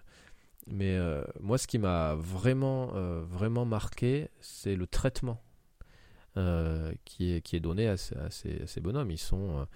[0.67, 2.88] mais euh, moi ce qui m'a vraiment
[3.23, 5.41] vraiment marqué c'est le traitement
[7.06, 9.67] qui est qui est donné à, ces, ces, bonhommes ils sont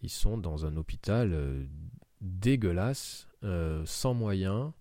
[0.00, 1.66] ils sont dans un hôpital
[2.22, 3.28] dégueulasse
[3.84, 4.72] sans moyens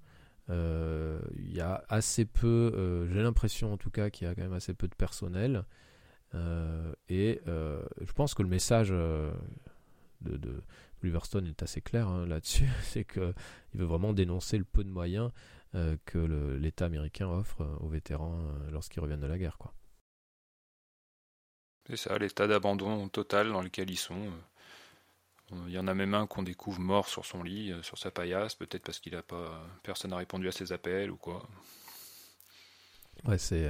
[0.47, 4.53] il y a assez peu j'ai l'impression en tout cas qu'il y a quand même
[4.53, 5.65] assez peu de personnel
[7.09, 9.31] et je pense que le message de,
[10.21, 10.63] de
[11.03, 13.33] est assez clair hein, là-dessus, c'est qu'il
[13.73, 15.31] veut vraiment dénoncer le peu de moyens
[15.73, 16.17] euh, que
[16.57, 19.57] l'État américain offre euh, aux vétérans euh, lorsqu'ils reviennent de la guerre.
[21.87, 24.31] C'est ça, l'état d'abandon total dans lequel ils sont.
[25.67, 28.55] Il y en a même un qu'on découvre mort sur son lit, sur sa paillasse,
[28.55, 31.47] peut-être parce qu'il a pas, personne n'a répondu à ses appels ou quoi.
[33.25, 33.69] Ouais, c'est,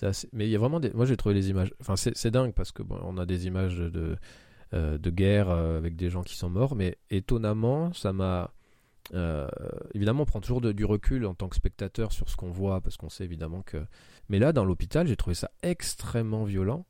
[0.00, 0.28] assez...
[0.32, 0.90] mais il y a vraiment des.
[0.90, 1.72] Moi, j'ai trouvé les images.
[1.80, 4.16] Enfin, c'est dingue parce que on a des images de
[4.72, 8.54] de guerre avec des gens qui sont morts, mais étonnamment, ça m'a
[9.14, 9.48] euh,
[9.94, 12.96] évidemment, on prend toujours du recul en tant que spectateur sur ce qu'on voit, parce
[12.96, 13.84] qu'on sait évidemment que.
[14.28, 16.86] Mais là, dans l'hôpital, j'ai trouvé ça extrêmement violent.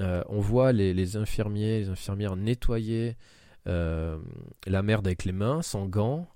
[0.00, 3.12] Euh, on voit les, infirmiers, les infirmières nettoyer euh,
[3.66, 6.28] la merde avec les mains, sans gants.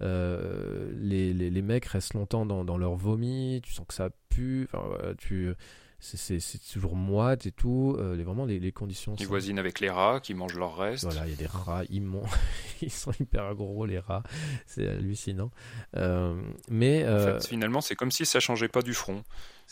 [0.00, 4.68] Les, les, mecs restent longtemps dans, dans, leur vomi, tu sens que ça pue.
[4.72, 5.54] Enfin, tu
[6.00, 6.40] c'est
[6.72, 7.96] toujours moite et tout.
[7.98, 9.16] Euh, les, vraiment, les, les conditions.
[9.18, 11.04] Ils voisinent avec les rats qui mangent leur reste.
[11.04, 12.30] Voilà, il y a des rats immenses.
[12.82, 14.22] Ils sont hyper gros, les rats.
[14.66, 15.50] C'est hallucinant.
[15.96, 17.02] Euh, mais.
[17.02, 19.24] Euh, finalement, c'est comme si ça changeait pas du front.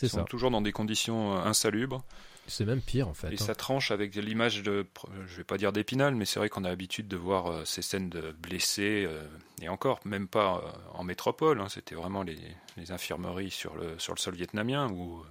[0.02, 2.04] Ils sont toujours dans des conditions insalubres.
[2.48, 3.30] C'est même pire en fait.
[3.30, 3.36] Et hein.
[3.44, 4.86] ça tranche avec l'image de,
[5.26, 8.08] je vais pas dire d'épinal, mais c'est vrai qu'on a l'habitude de voir ces scènes
[8.08, 9.08] de blessés,
[9.60, 10.62] et encore, même pas
[10.94, 11.68] en métropole, hein.
[11.68, 12.38] c'était vraiment les,
[12.76, 15.24] les, infirmeries sur le, sur le sol vietnamien, où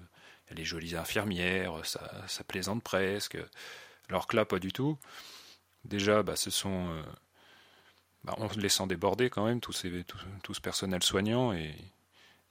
[0.52, 3.38] les jolies infirmières, ça, ça, plaisante presque.
[4.10, 4.98] Alors que là, pas du tout.
[5.84, 6.90] Déjà, bah, ce sont.
[6.90, 7.04] Euh,
[8.24, 10.04] bah, on laissant déborder quand même, tout, ces,
[10.44, 11.76] tout, ce personnel soignant, et,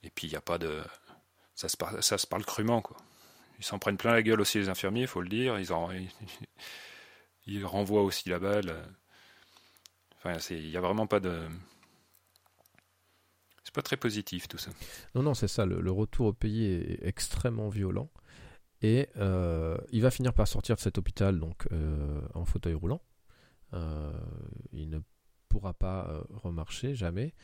[0.02, 0.82] et puis il n'y a pas de.
[1.54, 2.96] Ça se, parle, ça se parle crûment, quoi.
[3.64, 5.58] Ils s'en prennent plein la gueule aussi, les infirmiers, il faut le dire.
[5.58, 5.88] Ils, en,
[7.46, 8.74] ils, renvoient aussi la balle.
[10.16, 11.40] Enfin, il n'y a vraiment pas de
[13.74, 14.70] pas très positif tout ça.
[15.14, 15.66] Non, non, c'est ça.
[15.66, 18.08] Le, retour au pays est extrêmement violent.
[18.80, 23.02] Et euh, il va finir par sortir de cet hôpital donc euh, en fauteuil roulant.
[23.72, 24.12] Euh,
[24.72, 25.00] il ne
[25.48, 27.34] pourra pas remarcher jamais.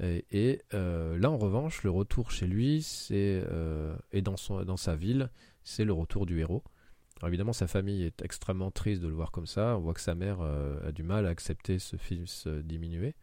[0.00, 3.44] Et, là, en revanche, le retour chez lui, c'est
[4.12, 5.30] dans dans sa ville,
[5.64, 6.62] c'est le retour du héros.
[7.26, 9.76] Évidemment, sa famille est extrêmement triste de le voir comme ça.
[9.76, 13.14] On voit que sa mère a du mal à accepter ce fils diminué.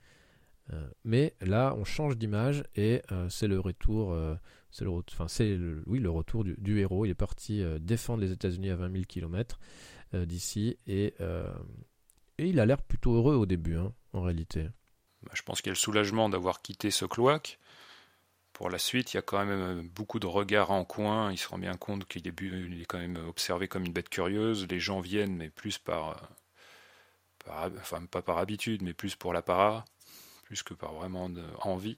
[0.74, 4.36] Euh, mais là, on change d'image et euh, c'est le retour, euh,
[5.12, 7.06] enfin c'est oui le retour du, héros.
[7.06, 9.60] Il est parti défendre les États-Unis à 20 000 km
[10.14, 11.14] d'ici et,
[12.38, 14.68] et il a l'air plutôt heureux au début, hein, en réalité.
[15.24, 17.60] Bah, je pense qu'il y a le soulagement d'avoir quitté ce cloaque.
[18.54, 21.32] Pour la suite, il y a quand même beaucoup de regards en coin.
[21.32, 24.68] Il se rend bien compte qu'il est, quand même observé comme une bête curieuse.
[24.70, 26.30] Les gens viennent, mais plus par,
[27.46, 29.86] par enfin pas par habitude, mais plus pour l'apparat
[30.52, 31.98] plus que par vraiment de, envie.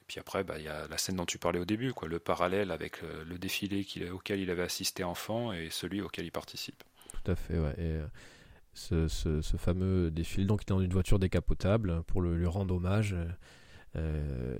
[0.00, 2.08] Et puis après, bah, il y a la scène dont tu parlais au début, quoi,
[2.08, 6.30] le parallèle avec euh, le, défilé auquel il avait assisté enfant et celui auquel il
[6.32, 6.82] participe.
[7.12, 7.74] Tout à fait, ouais.
[7.76, 8.00] Et
[8.92, 12.74] euh, ce, fameux défilé, donc il est dans une voiture décapotable pour le, lui rendre
[12.74, 13.14] hommage.
[13.96, 14.58] Euh,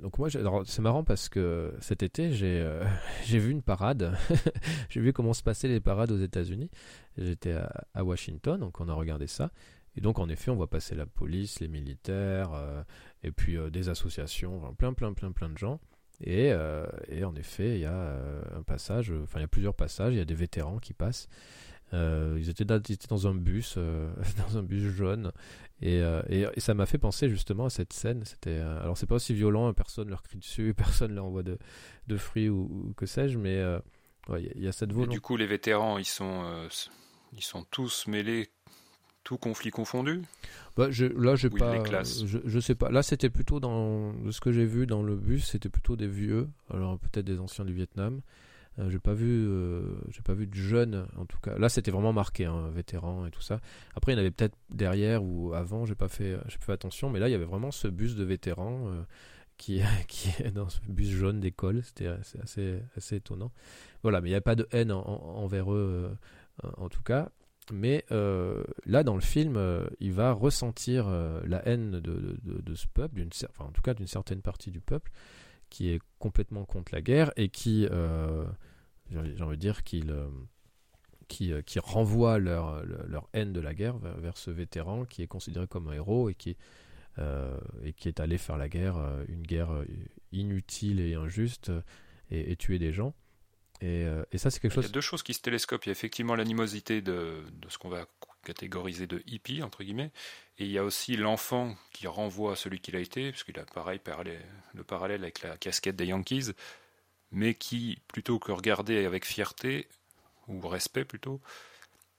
[0.00, 2.64] donc moi, c'est marrant parce que cet été, j'ai
[3.24, 4.16] j'ai vu une parade.
[4.88, 6.70] j'ai vu comment se passaient les parades aux États-Unis.
[7.18, 7.54] J'étais
[7.94, 9.50] à, Washington, donc on a regardé ça.
[9.96, 12.82] Et donc, en effet, on voit passer la police, les militaires, euh,
[13.22, 15.80] et puis euh, des associations, plein, plein, plein, plein de gens.
[16.22, 18.16] Et, euh, et en effet, il y a
[18.56, 21.28] un passage, enfin, il y a plusieurs passages, il y a des vétérans qui passent.
[21.92, 23.76] Ils, étaient dans, étaient, dans un bus,
[24.48, 25.32] dans un bus jaune,
[25.80, 28.24] et, et, ça m'a fait penser justement à cette scène.
[28.24, 31.58] C'était, alors c'est pas aussi violent, personne leur crie dessus, personne leur envoie de,
[32.06, 33.62] de fruits ou, que sais-je, mais
[34.38, 35.12] il y, a cette volonté.
[35.12, 36.68] du coup, les vétérans, ils sont,
[37.32, 38.48] ils sont tous mêlés
[39.24, 40.22] tout conflit confondu
[40.76, 41.82] bah, je, Là, j'ai pas.
[41.84, 42.90] Je, je, sais pas.
[42.90, 46.48] Là, c'était plutôt dans ce que j'ai vu dans le bus, c'était plutôt des vieux,
[46.70, 48.20] alors peut-être des anciens du Vietnam.
[48.78, 51.58] Euh, j'ai pas vu, euh, j'ai pas vu de jeunes en tout cas.
[51.58, 53.60] Là, c'était vraiment marqué, hein, vétérans et tout ça.
[53.94, 55.84] Après, il y en avait peut-être derrière ou avant.
[55.84, 58.16] J'ai pas fait, j'ai pas fait attention, mais là, il y avait vraiment ce bus
[58.16, 59.02] de vétérans euh,
[59.58, 61.82] qui, qui est dans ce bus jaune d'école.
[61.82, 63.52] C'était assez, assez, étonnant.
[64.02, 66.16] Voilà, mais il n'y avait pas de haine envers eux
[66.76, 67.30] en tout cas.
[67.70, 69.58] Mais là, dans le film,
[70.00, 71.08] il va ressentir
[71.44, 73.22] la haine de, de, ce peuple,
[73.58, 75.12] en tout cas d'une certaine partie du peuple,
[75.72, 77.88] qui est complètement contre la guerre et qui,
[79.10, 80.14] j'ai envie de dire, qu'il,
[81.28, 85.66] qui, qui renvoie leur, leur haine de la guerre vers, ce vétéran qui est considéré
[85.66, 86.56] comme un héros et qui,
[87.18, 89.70] et qui est allé faire la guerre, une guerre
[90.30, 91.72] inutile et injuste,
[92.30, 93.14] et tuer des gens.
[93.82, 94.84] Euh, et, ça, c'est quelque chose.
[94.84, 95.84] Il y a deux choses qui se télescopent.
[95.86, 98.06] Il y a effectivement l'animosité de, de, ce qu'on va
[98.44, 100.10] catégoriser de hippie, entre guillemets.
[100.58, 103.64] Et il y a aussi l'enfant qui renvoie à celui qu'il a été, puisqu'il a
[103.64, 104.00] pareil
[104.74, 106.52] le parallèle avec la casquette des Yankees,
[107.30, 109.88] mais qui, plutôt que regarder avec fierté,
[110.48, 111.40] ou respect plutôt,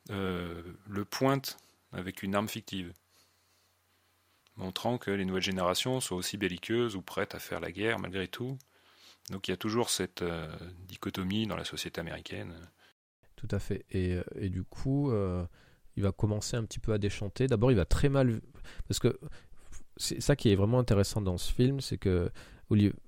[0.09, 1.57] euh, le pointe
[1.91, 2.93] avec une arme fictive.
[4.55, 8.27] Montrant que les nouvelles générations sont aussi belliqueuses ou prêtes à faire la guerre malgré
[8.27, 8.57] tout.
[9.29, 10.51] Donc il y a toujours cette euh,
[10.88, 12.53] dichotomie dans la société américaine.
[13.36, 13.86] Tout à fait.
[13.91, 15.45] Et, et du coup, euh,
[15.95, 17.47] il va commencer un petit peu à déchanter.
[17.47, 18.41] D'abord, il va très mal.
[18.88, 19.19] Parce que
[19.97, 22.32] c'est ça qui est vraiment intéressant dans ce film, c'est que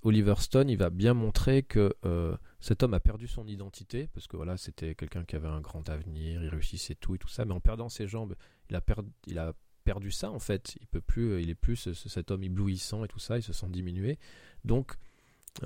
[0.04, 4.28] Oliver Stone, il va bien montrer que euh, cet homme a perdu son identité, parce
[4.28, 7.46] que voilà, c'était quelqu'un qui avait un grand avenir, il réussissait tout et tout ça,
[7.46, 8.36] mais en perdant ses jambes,
[8.70, 10.76] il a, perdu ça en fait.
[10.82, 13.68] Il peut plus, il est plus cet homme éblouissant et tout ça, il se sent
[13.70, 14.18] diminué.
[14.64, 14.96] Donc,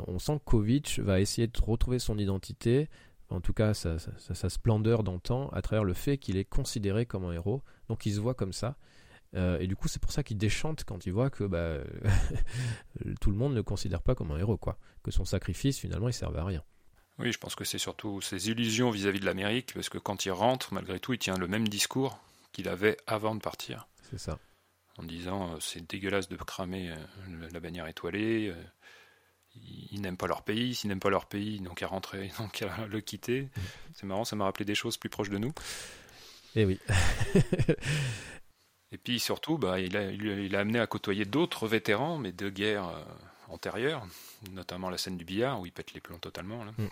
[0.07, 2.89] on sent que Kovic va essayer de retrouver son identité,
[3.29, 7.25] en tout cas sa, sa, splendeur d'antan, à travers le fait qu'il est considéré comme
[7.25, 7.61] un héros.
[7.87, 8.75] Donc il se voit comme ça.
[9.35, 11.77] Euh, et du coup, c'est pour ça qu'il déchante quand il voit que bah,
[13.21, 14.77] tout le monde ne le considère pas comme un héros, quoi.
[15.03, 16.63] Que son sacrifice, finalement, il servait à rien.
[17.19, 20.31] Oui, je pense que c'est surtout ses illusions vis-à-vis de l'Amérique, parce que quand il
[20.31, 22.17] rentre, malgré tout, il tient le même discours
[22.53, 23.87] qu'il avait avant de partir.
[24.09, 24.39] C'est ça.
[24.97, 28.53] En disant, euh, c'est dégueulasse de cramer euh, la bannière étoilée,
[29.91, 32.87] ils n'aiment pas leur pays, s'ils n'aiment pas leur pays, donc à rentrer, donc à
[32.87, 33.43] le quitter.
[33.43, 33.49] Mm.
[33.93, 35.53] C'est marrant, ça m'a rappelé des choses plus proches de nous.
[36.55, 36.79] Eh oui.
[38.91, 42.49] Et puis surtout, bah, il, a, il a amené à côtoyer d'autres vétérans, mais de
[42.49, 43.03] guerres euh,
[43.49, 44.05] antérieures,
[44.51, 46.63] notamment la scène du billard, où il pète les plombs totalement.
[46.65, 46.87] Mm.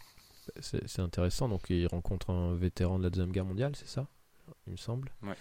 [0.62, 4.08] C'est intéressant, donc il rencontre un vétéran de la Deuxième Guerre mondiale, c'est ça
[4.66, 5.36] Il me semble Ouais,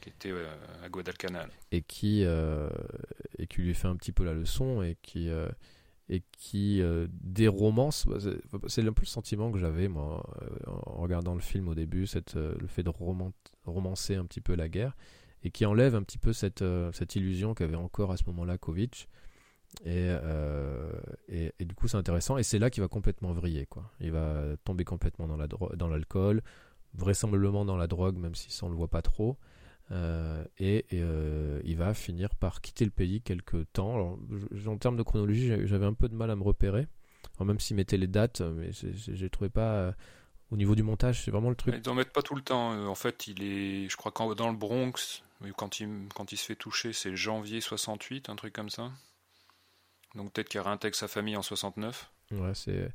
[0.00, 0.46] qui était euh,
[0.84, 1.50] à Guadalcanal.
[1.72, 2.70] Et qui, euh,
[3.38, 5.28] et qui lui fait un petit peu la leçon, et qui
[6.08, 8.18] et qui euh, des romances bah,
[8.66, 12.06] c'est un peu le sentiment que j'avais moi euh, en regardant le film au début
[12.06, 12.90] cette, euh, le fait de
[13.64, 14.96] romancer un petit peu la guerre
[15.44, 19.08] et qui enlève un petit peu cette, cette illusion qu'avait encore à ce moment-là Kovic.
[19.84, 20.08] Et,
[21.28, 23.90] et, du coup c'est intéressant et c'est là qu'il va complètement vriller quoi.
[24.00, 25.48] Il va tomber complètement dans la
[25.88, 26.42] l'alcool
[26.94, 29.38] vraisemblablement dans la drogue même si ça on le voit pas trop
[29.92, 33.94] euh, et, euh, il va finir par quitter le pays quelques temps.
[33.94, 34.18] Alors,
[34.66, 36.88] en termes de chronologie, j'avais un peu de mal à me repérer.
[37.40, 39.74] même s'ils mettaient les dates, mais j'ai trouvé pas.
[39.74, 39.92] Euh,
[40.50, 41.74] au niveau du montage, c'est vraiment le truc.
[41.74, 42.86] Ils n'en mettent pas tout le temps.
[42.86, 45.22] En fait, il est, je crois, quand, dans le Bronx,
[45.56, 48.90] quand il, quand il se fait toucher, c'est janvier 68, un truc comme ça.
[50.14, 52.10] Donc peut-être qu'il réintègre sa famille en 69.
[52.32, 52.90] Ouais, c'est,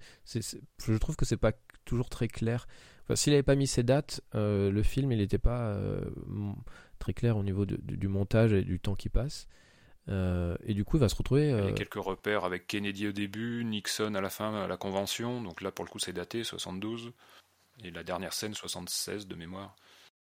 [0.85, 2.67] je trouve que c'est pas toujours très clair.
[3.15, 6.01] S'il n'avait pas mis ces dates, euh, le film il n'était pas euh,
[6.97, 9.47] très clair au niveau du montage et du temps qui passe.
[10.09, 11.49] Euh, et du coup, il va se retrouver.
[11.49, 14.77] Il y a quelques repères avec Kennedy au début, Nixon à la fin à la
[14.77, 15.41] convention.
[15.41, 17.11] Donc là, pour le coup, c'est daté 72.
[17.83, 19.75] Et la dernière scène 76 de mémoire.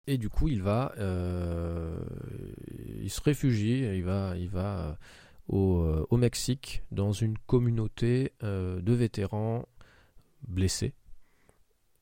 [0.05, 4.97] Et du coup, il va, il se réfugie, il va, il va
[5.47, 9.65] au, au Mexique dans une communauté de vétérans
[10.47, 10.93] blessés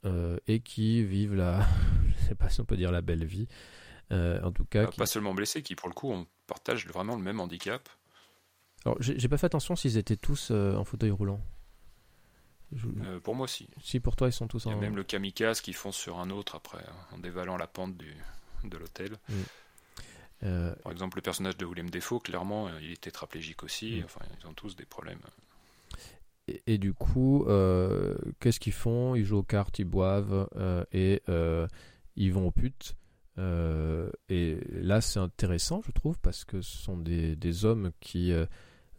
[0.05, 1.65] euh, et qui vivent la,
[2.07, 4.87] je sais pas si on peut dire la belle vie, euh, en tout cas.
[4.87, 7.87] Pas seulement blessés, qui pour le coup on partage vraiment le même handicap.
[8.85, 11.41] Alors j'ai pas fait attention s'ils étaient tous euh, en fauteuil roulant.
[13.23, 13.67] pour moi aussi.
[13.81, 14.71] Si pour toi ils sont tous en.
[14.71, 17.67] Il y a même le kamikaze qui fonce sur un autre après en dévalant la
[17.67, 18.13] pente du,
[18.63, 19.17] de l'hôtel.
[19.29, 19.33] Mm.
[20.83, 24.01] Par exemple, le personnage de William Defoe, clairement, il est tétraplégique aussi.
[24.01, 24.05] Mm.
[24.05, 25.17] Enfin, ils ont tous des problèmes.
[26.67, 29.15] Et, du coup, euh, qu'est-ce qu'ils font?
[29.15, 31.67] Ils jouent aux cartes, ils boivent euh, et euh,
[32.15, 32.95] ils vont aux putes.
[33.37, 38.31] Et là, c'est intéressant, je trouve, parce que ce sont des, hommes qui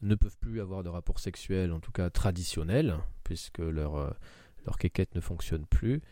[0.03, 4.15] ne peuvent plus avoir de rapport sexuel, en tout cas traditionnel, puisque leur,
[4.65, 6.03] leur quéquette ne fonctionne plus,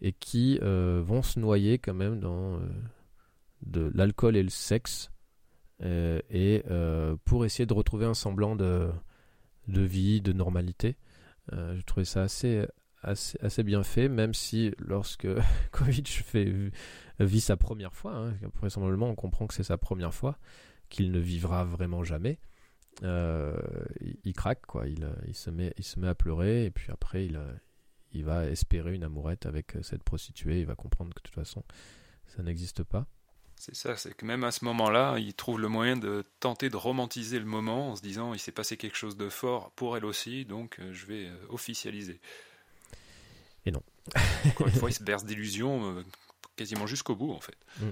[0.00, 2.60] et qui vont se noyer quand même dans
[3.62, 5.10] de l'alcool et le sexe,
[5.82, 6.62] et
[7.24, 8.90] pour essayer de retrouver un semblant de
[9.68, 10.96] de vie, de normalité.
[11.52, 12.66] Euh, je trouvais ça assez,
[13.02, 15.28] assez, assez, bien fait, même si lorsque
[15.72, 16.52] Kovic fait,
[17.20, 20.38] vit sa première fois, hein, vraisemblablement on comprend que c'est sa première fois,
[20.88, 22.38] qu'il ne vivra vraiment jamais,
[23.02, 23.56] euh,
[24.24, 24.86] il, craque, quoi.
[24.86, 27.40] Il, il, se met, il se met à pleurer, et puis après il,
[28.12, 31.64] il va espérer une amourette avec cette prostituée, il va comprendre que de toute façon
[32.26, 33.06] ça n'existe pas.
[33.56, 36.76] C'est ça, c'est que même à ce moment-là, il trouve le moyen de tenter de
[36.76, 40.04] romantiser le moment en se disant il s'est passé quelque chose de fort pour elle
[40.04, 42.20] aussi, donc euh, je vais euh, officialiser.
[43.64, 43.82] Et non.
[44.46, 46.02] Encore une fois, il se berce d'illusions euh,
[46.56, 47.56] quasiment jusqu'au bout en fait.
[47.80, 47.90] Mm.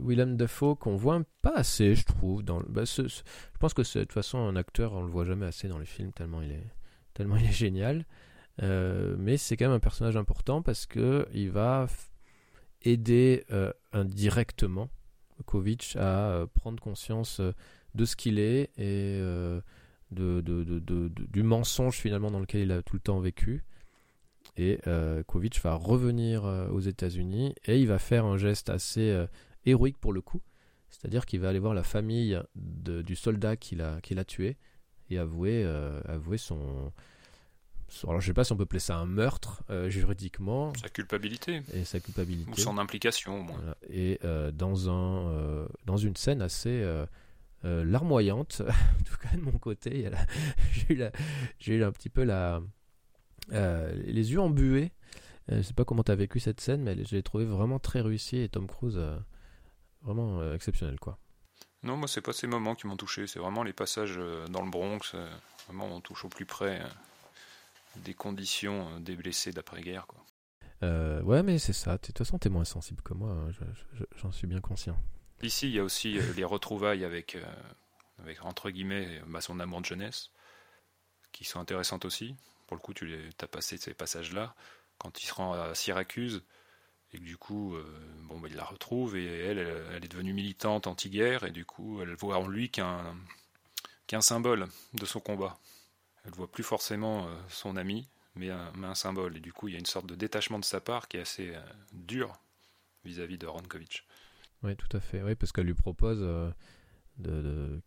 [0.00, 2.42] Willem Dafoe qu'on voit pas assez, je trouve.
[2.42, 3.22] Bah, je
[3.58, 6.12] pense que de toute façon un acteur, on le voit jamais assez dans les films
[6.12, 6.66] tellement il est,
[7.14, 8.04] tellement il est génial.
[8.60, 11.86] mais c'est quand même un personnage important parce que il va
[12.84, 14.88] aider euh, indirectement
[15.46, 17.52] Kovic à euh, prendre conscience euh,
[17.94, 19.20] de ce qu'il est et
[20.10, 23.64] de, du mensonge finalement dans lequel il a tout le temps vécu.
[24.56, 24.78] Et
[25.26, 29.26] Kovic va revenir aux États-Unis et il va faire un geste assez
[29.66, 30.42] héroïque pour le coup.
[30.90, 34.56] C'est-à-dire qu'il va aller voir la famille du soldat qu'il a, qu'il a tué
[35.10, 35.64] et avouer,
[36.06, 36.92] avouer son,
[38.02, 40.72] alors je sais pas si on peut appeler ça un meurtre euh, juridiquement.
[40.80, 41.62] Sa culpabilité.
[41.72, 42.50] Et sa culpabilité.
[42.50, 43.60] Ou son implication au moins.
[43.88, 46.84] Et euh, dans, un, euh, dans une scène assez
[47.62, 48.62] larmoyante,
[49.00, 50.10] en tout cas de mon côté,
[50.72, 52.60] j'ai eu, eu, un petit peu la,
[53.50, 54.92] les yeux embués.
[55.48, 58.00] je sais pas comment tu as vécu cette scène, mais je l'ai trouvé vraiment très
[58.00, 59.00] réussi et Tom Cruise
[60.02, 61.18] vraiment exceptionnel quoi.
[61.82, 64.18] Non, moi c'est pas ces moments qui m'ont touché, c'est vraiment les passages
[64.50, 65.14] dans le Bronx,
[65.66, 66.80] vraiment on touche au plus près
[67.96, 70.06] des conditions euh, des blessés d'après-guerre.
[70.06, 70.24] Quoi.
[70.82, 71.92] Euh, ouais, mais c'est ça.
[71.92, 73.30] De toute façon, t'es moins sensible que moi.
[73.30, 73.50] Hein.
[74.16, 74.96] J'en suis bien conscient.
[75.42, 77.36] Ici, il y a aussi euh, les retrouvailles avec,
[78.18, 80.30] avec entre guillemets, bah, son amour de jeunesse,
[81.32, 82.34] qui sont intéressantes aussi.
[82.66, 84.54] Pour le coup, tu as passé ces passages-là.
[84.98, 86.42] Quand il se rend à Syracuse,
[87.12, 87.76] et que du coup,
[88.22, 92.00] bon, bah, il la retrouve, et elle, elle, est devenue militante anti-guerre, et du coup,
[92.00, 93.14] elle voit en lui qu'un
[94.20, 95.58] symbole de son combat.
[96.24, 99.36] Elle voit plus forcément euh, son ami, mais un, symbole.
[99.36, 101.20] Et du coup, il y a une sorte de détachement de sa part qui est
[101.20, 101.60] assez euh,
[101.92, 102.32] dur
[103.04, 104.04] vis-à-vis de Ronkovitch.
[104.62, 105.22] Oui, tout à fait.
[105.22, 106.50] Oui, parce qu'elle lui propose euh,
[107.18, 107.82] de,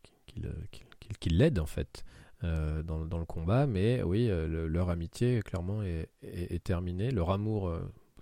[1.19, 2.05] qu'il l'aide en fait
[2.43, 7.11] dans, le combat, mais oui, leur amitié clairement est, terminée.
[7.11, 7.73] Leur amour,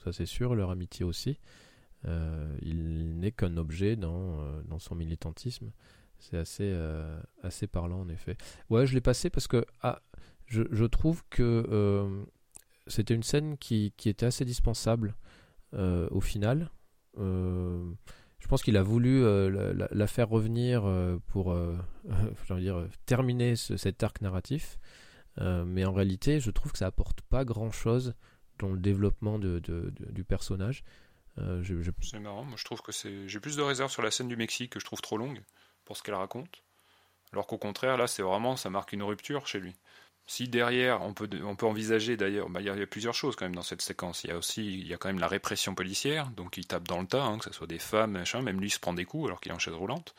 [0.03, 1.39] ça c'est sûr, leur amitié aussi.
[2.61, 5.71] il n'est qu'un objet dans, son militantisme.
[6.19, 8.37] C'est assez, euh, assez parlant en effet.
[8.69, 10.01] Ouais, je l'ai passé parce que ah,
[10.45, 12.23] je, je trouve que euh,
[12.87, 15.15] c'était une scène qui, qui, était assez dispensable
[15.73, 16.71] euh, au final.
[18.45, 20.83] Je pense qu'il a voulu la, la, faire revenir
[21.29, 21.57] pour
[22.59, 24.77] dire, terminer cet arc narratif.
[25.41, 28.13] mais en réalité, je trouve que ça apporte pas grand chose
[28.59, 30.83] dans le développement du personnage.
[32.01, 33.27] C'est marrant, moi je trouve que c'est.
[33.27, 35.41] J'ai plus de réserve sur la scène du Mexique que je trouve trop longue
[35.83, 36.61] pour ce qu'elle raconte.
[37.33, 39.75] Alors qu'au contraire, là, c'est vraiment, ça marque une rupture chez lui.
[40.27, 43.45] Si derrière, on peut, on peut envisager d'ailleurs, bah, il y, a plusieurs choses quand
[43.45, 44.23] même dans cette séquence.
[44.23, 46.87] Il y a aussi, il y a quand même la répression policière, donc il tape
[46.87, 49.05] dans le tas, hein, que ce soit des femmes, machin, même lui se prend des
[49.05, 50.15] coups alors qu'il est en chaise roulante.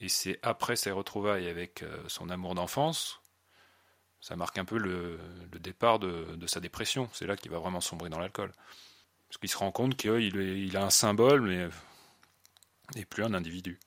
[0.00, 3.20] Et c'est après ses retrouvailles avec euh, son amour d'enfance,
[4.20, 5.18] ça marque un peu le,
[5.60, 7.08] départ de, sa dépression.
[7.12, 8.52] C'est là qu'il va vraiment sombrer dans l'alcool.
[9.28, 11.68] Parce qu'il se rend compte qu'il il a un symbole, mais
[12.94, 13.78] n'est plus un individu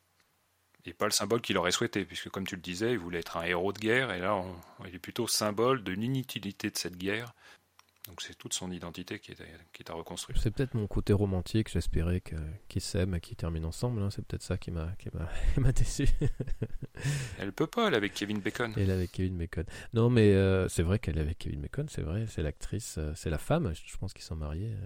[0.88, 3.38] et pas le symbole qu'il aurait souhaité, puisque comme tu le disais, il voulait être
[3.38, 4.42] un héros de guerre, et là,
[4.88, 7.34] il est plutôt symbole de l'inutilité de cette guerre.
[8.08, 9.42] Donc c'est toute son identité qui est,
[9.74, 10.40] qui est à reconstruire.
[10.42, 12.24] C'est peut-être mon côté romantique, j'espérais
[12.70, 14.10] qu'ils s'aiment et qu'ils terminent ensemble, hein.
[14.10, 14.96] c'est peut-être ça qui m'a
[15.76, 16.08] déçu.
[17.38, 18.74] elle peut pas, elle est avec Kevin Bacon.
[18.78, 19.66] Elle est avec Kevin Bacon.
[19.94, 23.12] Non mais euh, c'est vrai qu'elle est avec Kevin Bacon, c'est vrai, c'est l'actrice, euh,
[23.14, 24.72] c'est la femme, je pense qu'ils sont mariés.
[24.72, 24.86] Euh.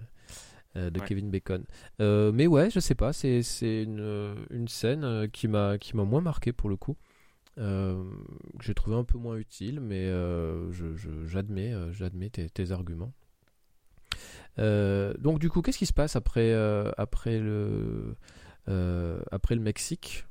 [0.76, 1.64] Euh, de Kevin Bacon.
[2.00, 6.52] Euh, mais ouais, je sais pas, c'est une, euh, une scène qui m'a moins marqué
[6.52, 6.96] pour le coup.
[7.56, 7.94] que
[8.62, 10.10] j'ai trouvé un peu moins utile, mais
[11.26, 13.12] j'admets j'admets tes, tes, arguments.
[14.56, 16.54] donc du coup, qu'est-ce qui se passe après,
[16.96, 18.16] après, le,
[19.30, 20.26] après le Mexique?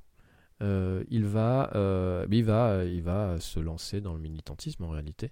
[0.59, 1.69] Il, va,
[2.31, 5.31] il, va, il va se lancer dans le militantisme en réalité.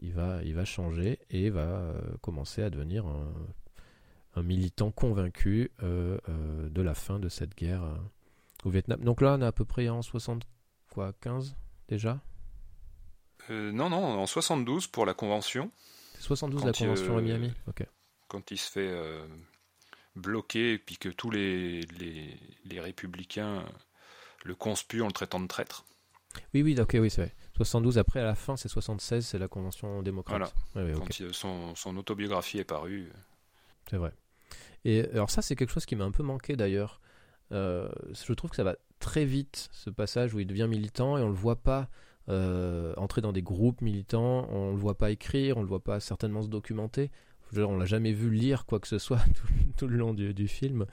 [0.00, 3.34] Il va, il va changer et va commencer à devenir un
[4.38, 7.96] un militant convaincu euh, euh, de la fin de cette guerre euh,
[8.64, 9.00] au Vietnam.
[9.00, 11.56] Donc là, on est à peu près en 75
[11.88, 12.20] déjà?
[13.50, 15.70] Non, non, en 72 pour la convention.
[16.18, 17.52] 72 la convention à Miami?
[17.66, 17.86] Ok.
[18.26, 18.94] Quand il se fait
[20.16, 21.80] bloquer et puis que tous les,
[22.64, 23.64] les, républicains
[24.44, 25.86] le conspuent en le traitant de traître.
[26.52, 27.34] Oui, oui, ok, oui, c'est vrai.
[27.56, 30.52] 72 après, à la fin, c'est 76, c'est la convention démocrate.
[30.74, 30.92] Voilà.
[30.92, 33.10] Quand son, son, autobiographie est parue.
[33.88, 34.12] C'est vrai.
[34.84, 37.00] Et alors ça, c'est quelque chose qui m'a un peu manqué d'ailleurs.
[37.52, 41.22] Euh, je trouve que ça va très vite, ce passage où il devient militant et
[41.22, 41.88] on le voit pas
[42.28, 46.00] euh, entrer dans des groupes militants, on le voit pas écrire, on le voit pas
[46.00, 47.10] certainement se documenter.
[47.56, 49.20] On l'a jamais vu lire quoi que ce soit
[49.78, 50.84] tout, le long du, film.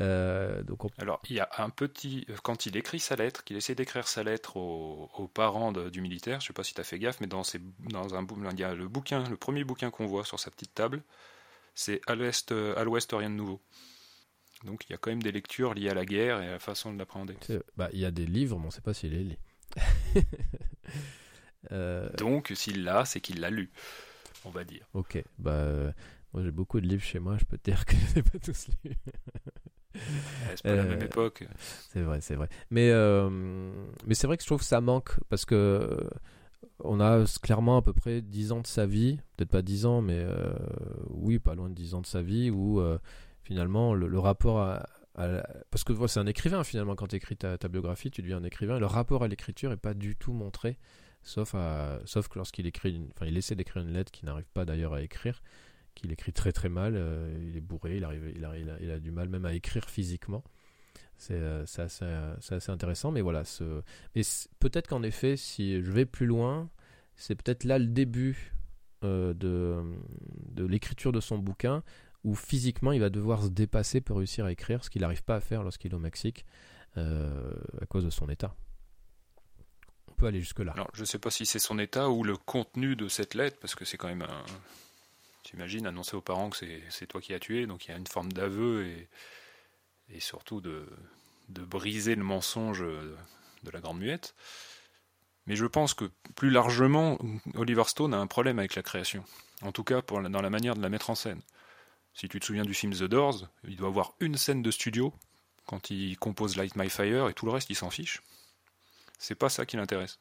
[0.00, 0.64] Euh,
[0.98, 2.26] Alors, il y a un petit.
[2.42, 6.48] Quand il écrit sa lettre, qu'il essaie d'écrire sa lettre aux, parents du militaire, je
[6.48, 7.42] sais pas si tu as fait gaffe, mais dans,
[7.90, 10.74] dans un, il y a le bouquin, le premier bouquin qu'on voit sur sa petite
[10.74, 11.02] table,
[11.74, 13.60] c'est à l'ouest, euh, à l'ouest rien de nouveau.
[14.64, 16.58] Donc il y a quand même des lectures liées à la guerre et à la
[16.58, 17.34] façon de l'appréhender.
[17.76, 19.38] Bah, il y a des livres, mais on ne sait pas s'il les lit.
[21.70, 23.70] Euh, Donc s'il l'a, c'est qu'il l'a lu,
[24.44, 24.84] on va dire.
[24.94, 25.92] Ok, bah euh,
[26.34, 28.66] moi j'ai beaucoup de livres chez moi, je peux te dire que je pas tous
[28.82, 28.96] lus.
[29.94, 31.46] c'est pas la même époque.
[31.92, 32.48] C'est vrai, c'est vrai.
[32.70, 32.90] Mais,
[34.06, 36.10] mais c'est vrai que je trouve que ça manque parce que
[36.84, 40.02] on a clairement à peu près 10 ans de sa vie, peut-être pas 10 ans,
[40.02, 40.52] mais euh,
[41.10, 42.98] oui, pas loin de 10 ans de sa vie, où euh,
[43.42, 44.86] finalement le, rapport à,
[45.70, 48.78] Parce que c'est un écrivain finalement, quand tu écris ta, biographie, tu deviens un écrivain,
[48.78, 50.78] le rapport à l'écriture n'est pas du tout montré
[51.22, 51.54] sauf,
[52.04, 55.02] sauf que lorsqu'il écrit, enfin il essaie d'écrire une lettre qu'il n'arrive pas d'ailleurs à
[55.02, 55.40] écrire,
[55.94, 58.32] qu'il écrit très très mal, euh, il est bourré, il, arrive,
[58.80, 60.42] il a du mal même à écrire physiquement.
[61.22, 63.44] C'est euh, euh, c'est assez intéressant, mais voilà.
[63.44, 63.62] Ce...
[64.16, 64.22] Mais
[64.58, 66.68] peut-être qu'en effet, si je vais plus loin,
[67.14, 68.52] c'est peut-être là le début
[69.04, 71.84] euh, de, l'écriture de son bouquin,
[72.24, 75.36] où physiquement il va devoir se dépasser pour réussir à écrire, ce qu'il n'arrive pas
[75.36, 76.44] à faire lorsqu'il est au Mexique,
[76.96, 78.56] à cause de son état.
[80.08, 80.72] On peut aller jusque-là.
[80.72, 83.76] Alors, je sais pas si c'est son état ou le contenu de cette lettre, parce
[83.76, 84.44] que c'est quand même un.
[85.44, 86.56] T'imagines annoncer aux parents que
[86.90, 89.08] c'est toi qui as tué, donc il y a une forme d'aveu et,
[90.12, 90.86] et surtout de,
[91.48, 94.34] briser le mensonge de la Grande Muette.
[95.46, 97.18] Mais je pense que plus largement,
[97.54, 99.24] Oliver Stone a un problème avec la création.
[99.62, 101.40] En tout cas, dans la manière de la mettre en scène.
[102.14, 105.12] Si tu te souviens du film The Doors, il doit avoir une scène de studio
[105.66, 108.22] quand il compose Light My Fire et tout le reste, il s'en fiche.
[109.18, 110.18] C'est pas ça qui l'intéresse.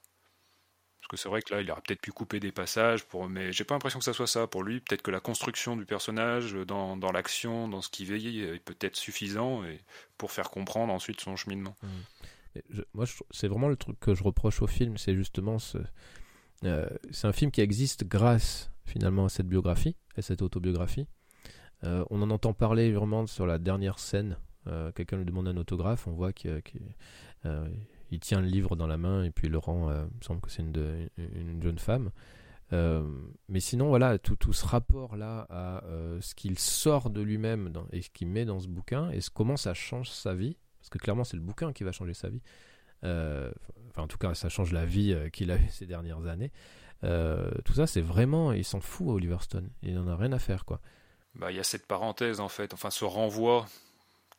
[1.12, 3.28] Que c'est vrai que là, il aurait peut-être pu couper des passages, pour...
[3.28, 4.80] mais j'ai pas l'impression que ça soit ça pour lui.
[4.80, 8.96] Peut-être que la construction du personnage, dans, dans l'action, dans ce qu'il veille, est peut-être
[8.96, 9.82] suffisant et
[10.18, 11.76] pour faire comprendre ensuite son cheminement.
[12.70, 15.80] Je- moi, c'est vraiment le truc que je reproche au film, c'est justement ce.
[16.64, 21.08] euh, c'est un film qui existe grâce finalement à cette biographie, à cette autobiographie.
[21.84, 24.38] Euh, on en entend parler vraiment sur la dernière scène.
[24.68, 26.62] Euh, Quelqu'un lui demande un autographe, on voit qu'il
[27.46, 27.68] euh,
[28.12, 29.90] il tient le livre dans la main et puis il le rend.
[29.90, 32.12] euh, il me semble que c'est une, jeune femme.
[32.74, 33.04] Euh,
[33.50, 38.02] mais sinon, voilà, tout, tout ce rapport-là à euh, ce qu'il sort de lui-même et
[38.02, 40.98] ce qu'il met dans ce bouquin et ce, comment ça change sa vie, parce que
[40.98, 42.42] clairement, c'est le bouquin qui va changer sa vie.
[43.04, 46.52] Enfin, en tout cas, ça change la vie qu'il a eue ces dernières années.
[47.02, 48.52] Tout ça, c'est vraiment.
[48.52, 49.70] Il s'en fout, Oliver Stone.
[49.82, 50.80] Il n'en a rien à faire, quoi.
[51.36, 53.66] Bah, il y a cette parenthèse en fait, enfin ce renvoi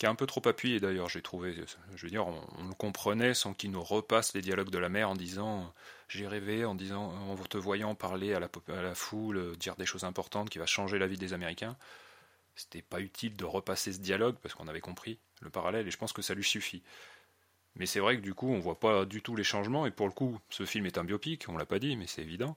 [0.03, 1.55] qui est un peu trop appuyé d'ailleurs, j'ai trouvé.
[1.95, 5.09] Je veux dire, on, le comprenait sans qu'il nous repasse les dialogues de la mère
[5.09, 5.73] en disant
[6.09, 10.51] j'ai rêvé, en disant en te voyant parler à la, foule, dire des choses importantes
[10.51, 11.77] qui va changer la vie des Américains.
[12.57, 15.99] C'était pas utile de repasser ce dialogue parce qu'on avait compris le parallèle et je
[15.99, 16.83] pense que ça lui suffit.
[17.77, 20.09] Mais c'est vrai que du coup, on voit pas du tout les changements et pour
[20.09, 22.57] le coup, ce film est un biopic, on l'a pas dit, mais c'est évident.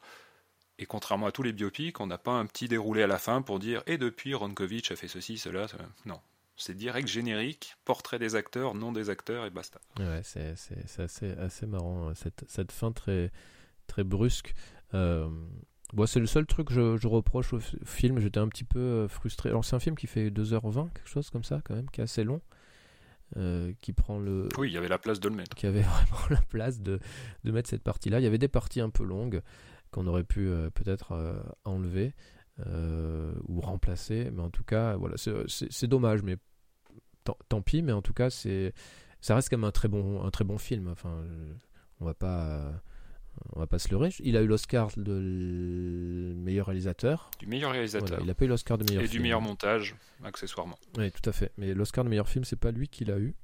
[0.79, 3.43] Et contrairement à tous les biopics, on n'a pas un petit déroulé à la fin
[3.43, 5.85] pour dire et depuis Ronkovitch a fait ceci, cela, cela.
[6.05, 6.19] Non.
[6.57, 9.79] C'est direct générique, portrait des acteurs, nom des acteurs et basta.
[9.99, 10.53] Ouais, c'est,
[10.99, 13.31] assez, assez marrant, euh, cette, cette fin très,
[13.87, 14.53] très brusque.
[14.93, 15.29] Euh,
[15.93, 18.19] bon, c'est le seul truc que je, je reproche au film.
[18.19, 19.49] J'étais un petit peu euh, frustré.
[19.49, 22.05] Alors, c'est un film qui fait 2h20, quelque chose comme ça, quand même, qui est
[22.05, 22.41] assez long.
[23.37, 24.47] euh, qui prend le.
[24.57, 25.55] Oui, il y avait la place de le mettre.
[25.55, 26.99] qui avait vraiment la place de,
[27.43, 28.19] de mettre cette partie-là.
[28.19, 29.41] Il y avait des parties un peu longues
[29.91, 32.13] qu'on aurait pu euh, peut-être euh, enlever
[32.65, 36.37] euh, ou remplacer, mais en tout cas, voilà, c'est, dommage, mais
[37.23, 37.81] tant, tant pis.
[37.81, 38.73] Mais en tout cas, c'est
[39.21, 40.87] ça reste quand même un très bon, un très bon film.
[40.87, 41.23] Enfin,
[41.99, 42.71] on va pas,
[43.53, 44.09] on va pas se leurrer.
[44.19, 47.31] Il a eu l'Oscar de meilleur réalisateur.
[47.39, 48.07] Du meilleur réalisateur.
[48.07, 49.17] Voilà, il a pas eu l'Oscar de meilleur et film.
[49.17, 50.77] du meilleur montage, accessoirement.
[50.97, 51.51] Oui, tout à fait.
[51.57, 53.35] Mais l'Oscar de meilleur film, c'est pas lui qui l'a eu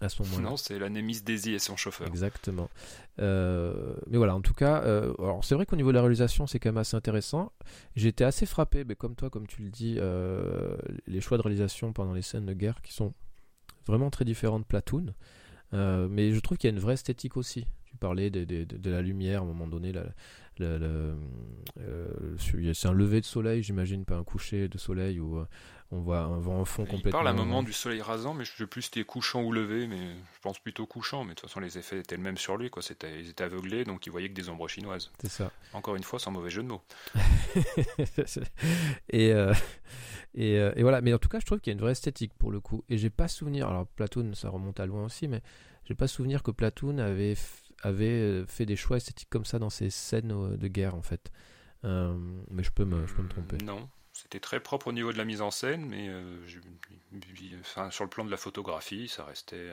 [0.00, 0.50] à ce moment-là.
[0.50, 2.06] Non, c'est la Némis Daisy et son chauffeur.
[2.08, 2.70] Exactement.
[3.18, 6.46] Euh, mais voilà, en tout cas, euh, alors c'est vrai qu'au niveau de la réalisation,
[6.46, 7.52] c'est quand même assez intéressant.
[7.96, 10.76] J'étais assez frappé, mais comme toi, comme tu le dis, euh,
[11.06, 13.12] les choix de réalisation pendant les scènes de guerre qui sont
[13.86, 15.06] vraiment très différents de Platoon.
[15.72, 17.66] Mais je trouve qu'il y a une vraie esthétique aussi.
[17.84, 19.92] Tu parlais de, de- de- de la lumière à un moment donné.
[19.92, 20.06] la-
[20.62, 21.14] euh,
[22.72, 25.46] c'est un lever de soleil, j'imagine, pas un coucher de soleil où euh,
[25.92, 27.10] on voit un vent en fond Il complètement.
[27.10, 29.52] parle à un moment du soleil rasant, mais je sais plus si c'était couchant ou
[29.52, 31.24] levé, mais je pense plutôt couchant.
[31.24, 32.70] Mais de toute façon, les effets étaient le même sur lui.
[32.70, 32.82] Quoi.
[32.82, 35.10] C'était, ils étaient aveuglés, donc ils voyaient que des ombres chinoises.
[35.20, 35.50] C'est ça.
[35.72, 36.82] Encore une fois, sans mauvais jeu de mots.
[39.10, 39.52] et, euh,
[40.34, 41.92] et, euh, et voilà, mais en tout cas, je trouve qu'il y a une vraie
[41.92, 42.84] esthétique pour le coup.
[42.88, 45.42] Et j'ai pas souvenir, alors Platoon, ça remonte à loin aussi, mais
[45.84, 47.34] j'ai pas souvenir que Platoon avait,
[47.82, 51.02] avait euh, fait des choix esthétiques comme ça dans ses scènes euh, de guerre en
[51.02, 51.30] fait.
[51.84, 52.14] Euh,
[52.50, 53.58] mais je peux me, tromper.
[53.64, 56.10] Non, c'était très propre au niveau de la mise en scène, mais
[57.90, 59.72] sur le plan de la photographie, ça restait.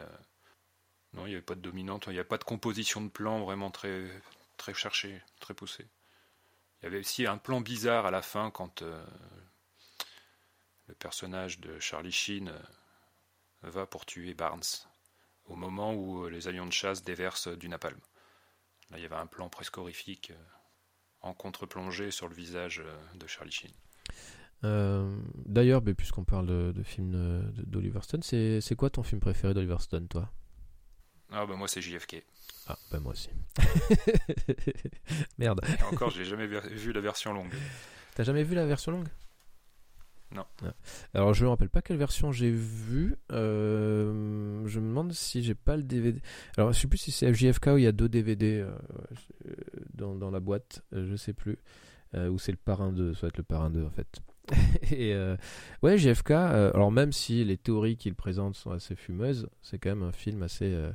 [1.13, 3.43] Non, il n'y avait pas de dominante, il n'y avait pas de composition de plan
[3.43, 4.05] vraiment très,
[4.55, 5.87] très cherchée, très poussée.
[6.79, 8.83] Il y avait aussi un plan bizarre à la fin quand
[10.87, 12.53] le personnage de Charlie Sheen
[13.63, 14.61] va pour tuer Barnes,
[15.47, 17.99] au moment où euh, les avions de chasse déversent du napalm.
[18.91, 20.31] Là, il y avait un plan presque horrifique.
[20.31, 20.43] euh,
[21.21, 23.71] en contre-plongée sur le visage euh, de Charlie Sheen.
[24.63, 25.11] Euh,
[25.45, 29.77] D'ailleurs, mais puisqu'on parle de, de films d'Oliver Stone, c'est quoi ton film préféré d'Oliver
[29.79, 30.31] Stone, toi?
[31.31, 32.23] Ah bah moi c'est JFK.
[32.67, 33.29] Ah, bah moi aussi.
[35.37, 35.61] Merde.
[35.79, 37.53] Et encore j'ai jamais vu la version longue.
[38.15, 39.07] T'as jamais vu la version longue?
[40.35, 40.43] Non.
[41.13, 43.15] Alors je me rappelle pas quelle version j'ai vue.
[43.31, 46.19] Euh, je me demande si j'ai pas le DVD.
[46.57, 48.75] Alors je sais plus si c'est FJFK où il y a deux DVD euh,
[49.93, 50.83] dans, dans la boîte.
[50.93, 51.57] euh, Je sais plus.
[52.15, 53.13] Euh, ou c'est le parrain 2.
[53.13, 54.19] Ça doit être le parrain 2 en fait.
[54.91, 55.35] Et euh,
[55.81, 56.31] ouais, JFK.
[56.31, 60.11] euh, alors même si les théories qu'il présente sont assez fumeuses, c'est quand même un
[60.13, 60.73] film assez.
[60.73, 60.91] euh,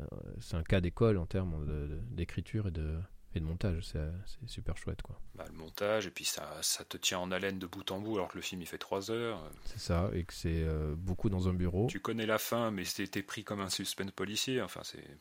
[0.00, 0.04] euh,
[0.40, 1.66] c'est un cas d'école en termes
[2.12, 2.94] d'écriture et de,
[3.34, 3.84] et de montage.
[3.84, 4.00] C'est
[4.46, 5.20] super chouette quoi.
[5.34, 8.16] Bah, le montage, et puis ça, ça te tient en haleine de bout en bout,
[8.16, 9.42] alors que le film il fait 3 heures.
[9.64, 10.10] C'est ça.
[10.12, 11.86] Et que c'est euh, beaucoup dans un bureau.
[11.88, 14.60] Tu connais la fin, mais c'était pris comme un suspense policier.
[14.60, 15.18] Enfin, c'est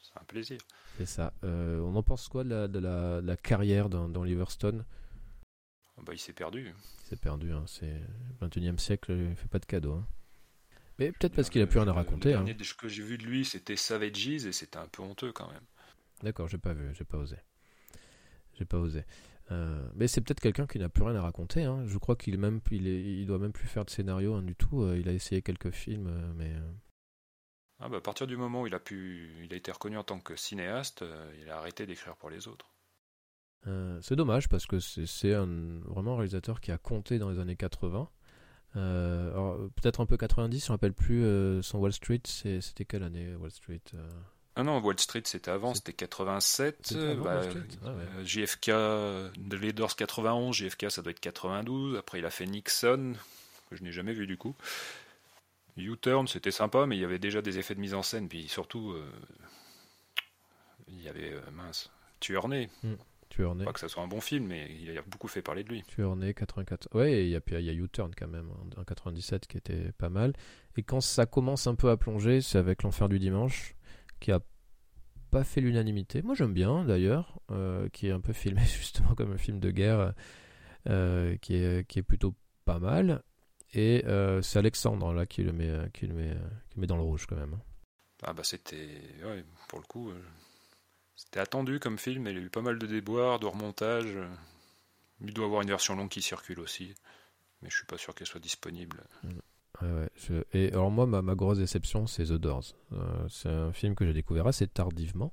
[0.00, 0.58] c'est un plaisir.
[0.96, 1.32] C'est ça.
[1.44, 4.84] Euh, on en pense quoi de la, de la, de la carrière dans, Liverstone?
[5.98, 6.72] Bah, il s'est perdu.
[7.04, 7.64] C'est perdu, hein.
[7.66, 8.00] c'est
[8.40, 9.94] le 21e siècle, il fait pas de cadeaux.
[9.94, 10.06] hein.
[10.98, 12.30] Mais peut-être parce qu'il a plus rien à raconter.
[12.30, 12.44] Le hein.
[12.44, 15.64] dernier que j'ai vu de lui, c'était Savages, et c'était un peu honteux quand même.
[16.22, 17.36] D'accord, j'ai pas vu, j'ai pas osé.
[18.54, 19.04] J'ai pas osé.
[19.50, 21.64] Euh, mais c'est peut-être quelqu'un qui n'a plus rien à raconter.
[21.64, 21.84] hein.
[21.86, 24.54] Je crois qu'il même, il, est, il doit même plus faire de scénario hein, du
[24.54, 24.82] tout.
[24.82, 26.52] Euh, il a essayé quelques films, euh, mais
[27.80, 30.04] Ah, bah, à partir du moment où il a, pu, il a été reconnu en
[30.04, 31.04] tant que cinéaste,
[31.40, 32.74] il a arrêté d'écrire pour les autres.
[34.00, 38.08] C'est dommage parce que c'est vraiment un réalisateur qui a compté dans les années 80.
[38.76, 42.22] Euh, alors, Peut-être un peu 90, je ne me rappelle plus son Wall Street.
[42.24, 43.82] C'était quelle année Wall Street
[44.58, 46.78] Ah non, Wall Street c'était avant, c'était 87.
[46.82, 48.02] C'était avant bah, Wall Street Ah ouais.
[48.18, 48.70] euh, JFK,
[49.54, 51.96] Leaders 91, JFK ça doit être 92.
[51.96, 53.14] Après il a fait Nixon,
[53.70, 54.54] que je n'ai jamais vu du coup.
[55.76, 58.28] U-Turn c'était sympa, mais il y avait déjà des effets de mise en scène.
[58.28, 59.08] Puis surtout, euh,
[60.88, 61.90] il y avait, euh, mince,
[62.20, 62.68] Tueur-né.
[63.28, 63.64] Tueur né.
[63.64, 65.82] Pas que ça soit un bon film, mais il a beaucoup fait parler de lui.
[65.84, 66.88] Tueur né 84.
[66.94, 70.32] Ouais, il y a, y U-Turn quand même, en en 97 qui était pas mal.
[70.76, 73.74] Et quand ça commence un peu à plonger, c'est avec L'Enfer du Dimanche,
[74.20, 74.40] qui a
[75.30, 76.22] pas fait l'unanimité.
[76.22, 79.70] Moi j'aime bien d'ailleurs, euh, qui est un peu filmé justement comme un film de
[79.70, 80.14] guerre,
[80.88, 83.22] euh, qui, est, qui est plutôt pas mal.
[83.74, 86.30] Et euh, c'est Alexandre là qui le met, qui le met,
[86.70, 87.54] qui le met dans le rouge quand même.
[87.54, 87.62] hein.
[88.22, 90.12] Ah bah c'était, ouais, pour le coup,
[91.14, 94.18] c'était attendu comme film, il y a eu pas mal de déboires, de remontages.
[95.20, 96.94] Il doit avoir une version longue qui circule aussi,
[97.62, 99.04] mais je suis pas sûr qu'elle soit disponible.
[100.52, 102.74] Et alors moi, ma, grosse déception, c'est The Doors.
[102.92, 105.32] Euh, c'est un film que j'ai découvert assez tardivement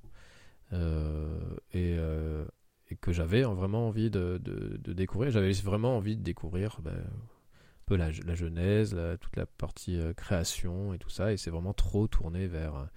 [0.74, 1.40] euh,
[1.74, 2.46] et, euh,
[2.90, 4.40] et que j'avais vraiment envie de,
[4.88, 5.32] découvrir.
[5.32, 11.00] J'avais vraiment envie de découvrir ben, un peu la, genèse, toute la partie création et
[11.00, 11.34] tout ça.
[11.34, 12.88] Et c'est vraiment trop tourné vers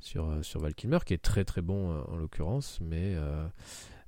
[0.00, 3.14] sur, sur Val Kilmer, qui est très très bon en l'occurrence, mais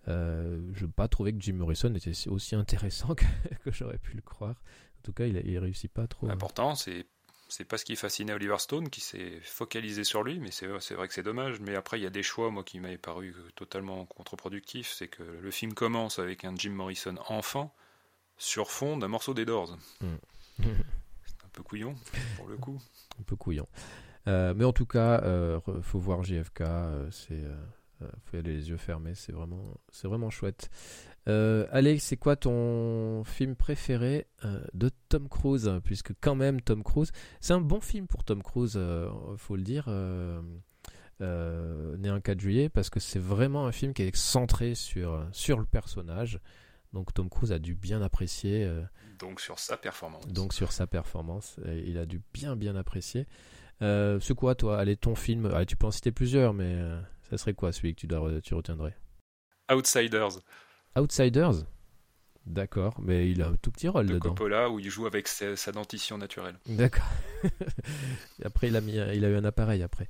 [0.06, 3.24] je n'ai pas trouvé que Jim Morrison était si- aussi intéressant que,
[3.64, 4.56] que j'aurais pu le croire.
[5.03, 6.26] En tout cas, il, il réussit pas trop.
[6.28, 7.07] L'important, c'est
[7.48, 11.07] c'est pas ce qui fascinait Oliver Stone qui s'est focalisé sur lui, mais c'est vrai
[11.09, 11.61] que c'est dommage.
[11.61, 14.90] Mais après, il y a des choix, moi, qui m'avaient paru totalement contre-productifs.
[14.96, 17.74] C'est que le film commence avec un Jim Morrison enfant
[18.38, 19.76] sur fond d'un morceau des Doors.
[20.62, 21.94] C'est un peu couillon,
[22.36, 22.80] pour le coup.
[23.20, 23.68] un peu couillant.
[24.28, 26.61] Euh, mais en tout cas, euh, re- faut voir JFK.
[26.62, 27.55] euh, c'est, euh,
[28.03, 29.14] euh, faut y aller les yeux fermés.
[29.14, 30.70] C'est vraiment, c'est vraiment chouette.
[31.28, 35.70] Euh, Alex, c'est quoi ton film préféré euh, de Tom Cruise?
[35.84, 39.62] Puisque quand même Tom Cruise, c'est un bon film pour Tom Cruise, euh, faut le
[39.62, 39.84] dire.
[39.88, 40.40] Euh,
[41.20, 45.24] euh, né un 4 juillet parce que c'est vraiment un film qui est centré sur
[45.32, 46.40] sur le personnage.
[46.92, 48.68] Donc Tom Cruise a dû bien apprécier.
[49.20, 50.26] Donc sur sa performance.
[50.26, 51.58] donc sur sa performance.
[51.66, 53.26] Et il a dû bien bien apprécier.
[53.80, 54.78] C'est quoi toi?
[54.78, 56.76] Allez, ton film, allez, tu peux en citer plusieurs, mais
[57.30, 58.96] ça serait quoi celui que tu, dois, tu retiendrais?
[59.72, 60.40] Outsiders
[60.99, 61.64] Outsiders
[62.45, 64.30] D'accord, mais il a un tout petit rôle de dedans.
[64.30, 66.57] Coppola où il joue avec sa, sa dentition naturelle.
[66.66, 67.07] D'accord.
[68.45, 70.09] Après, il a, mis, il a eu un appareil après.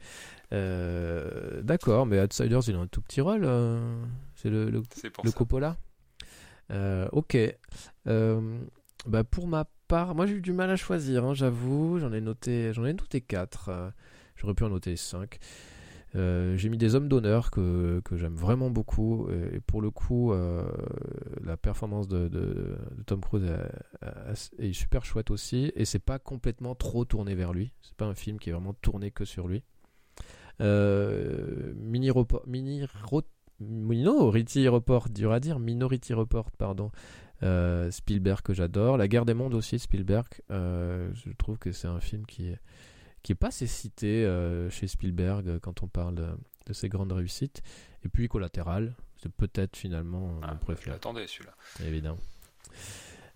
[0.54, 3.42] Euh, D'accord, mais Outsiders, il a un tout petit rôle.
[3.44, 4.02] euh,
[4.34, 4.82] c'est le.
[5.34, 5.76] Coppola
[6.70, 7.36] Euh, Ok.
[9.04, 11.98] Bah pour ma part, moi j'ai eu du mal à choisir, hein, j'avoue.
[11.98, 13.92] J'en ai noté, j'en ai noté 4.
[14.36, 15.38] J'aurais pu en noter 5.
[16.14, 19.28] J'ai mis des hommes d'honneur que, que j'aime vraiment beaucoup.
[19.30, 20.64] Et, pour le coup, euh,
[21.42, 23.50] la performance de, Tom Cruise
[24.58, 25.72] est, super chouette aussi.
[25.74, 27.72] Et c'est pas complètement trop tourné vers lui.
[27.82, 29.62] C'est pas un film qui est vraiment tourné que sur lui.
[30.60, 32.86] Euh, mini report, mini
[33.62, 36.90] Minority Report, dur à dire, Minority Report, pardon.
[37.42, 40.26] Euh, Spielberg que j'adore, La Guerre des Mondes aussi, Spielberg.
[40.50, 42.58] Euh, je trouve que c'est un film qui est,
[43.22, 46.28] qui est pas assez cité euh, chez Spielberg euh, quand on parle de,
[46.66, 47.62] de ses grandes réussites.
[48.04, 51.54] Et puis Collatéral, c'est peut-être finalement Ah, mon je préféré, l'attendais celui-là.
[51.86, 52.18] évidemment.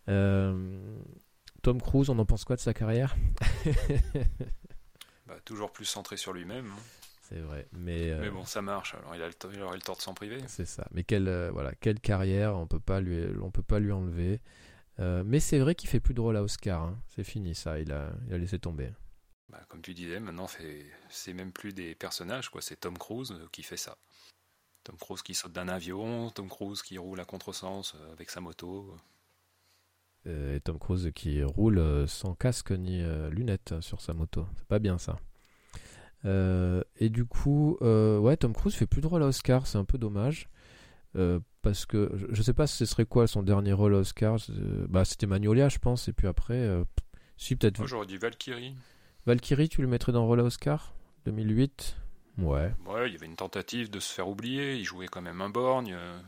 [0.09, 0.99] Euh,
[1.63, 3.17] Tom Cruise, on en pense quoi de sa carrière?
[5.27, 6.67] Bah, toujours plus centré sur lui-même.
[6.67, 6.81] hein.
[7.29, 8.95] C'est vrai, mais, euh, Mais bon, ça marche.
[8.95, 10.39] Alors il, a le temps- il aurait le tort de s'en priver.
[10.47, 10.87] C'est ça.
[10.93, 14.41] Mais quelle, euh, voilà, quelle carrière, on peut pas lui, on peut pas lui enlever.
[15.01, 16.83] Euh, mais c'est vrai qu'il fait plus de rôle à Oscar.
[16.83, 16.99] hein.
[17.09, 17.81] C'est fini ça.
[17.81, 18.91] Il a, il a laissé tomber.
[19.49, 22.61] Bah, comme tu disais, maintenant c'est- même plus des personnages, quoi.
[22.63, 23.97] C'est Tom Cruise euh, qui fait ça.
[24.85, 28.41] Tom Cruise qui saute d'un avion, Tom Cruise qui roule à contresens euh, avec sa
[28.41, 28.97] moto.
[30.27, 34.47] Euh, et Tom Cruise qui roule sans casque ni lunettes sur sa moto.
[34.57, 35.17] C'est pas bien ça.
[36.25, 39.67] Euh, et du coup, euh, ouais, Tom Cruise fait plus de rôle à Oscar.
[39.67, 40.49] C'est un peu dommage.
[41.15, 44.39] Euh, parce que je, je sais pas ce serait quoi son dernier rôle à Oscar.
[44.51, 46.09] Euh, bah, c'était Magnolia, je pense.
[46.09, 46.85] Et puis après, euh,
[47.37, 48.77] si peut-être Moi j'aurais dit Valkyrie.
[49.27, 50.93] Valkyrie, tu le mettrais dans rôle à Oscar
[51.25, 51.97] 2008
[52.39, 54.77] Ouais, Ouais, il y avait une tentative de se faire oublier.
[54.77, 55.95] Il jouait quand même un borgne.
[55.95, 56.19] euh.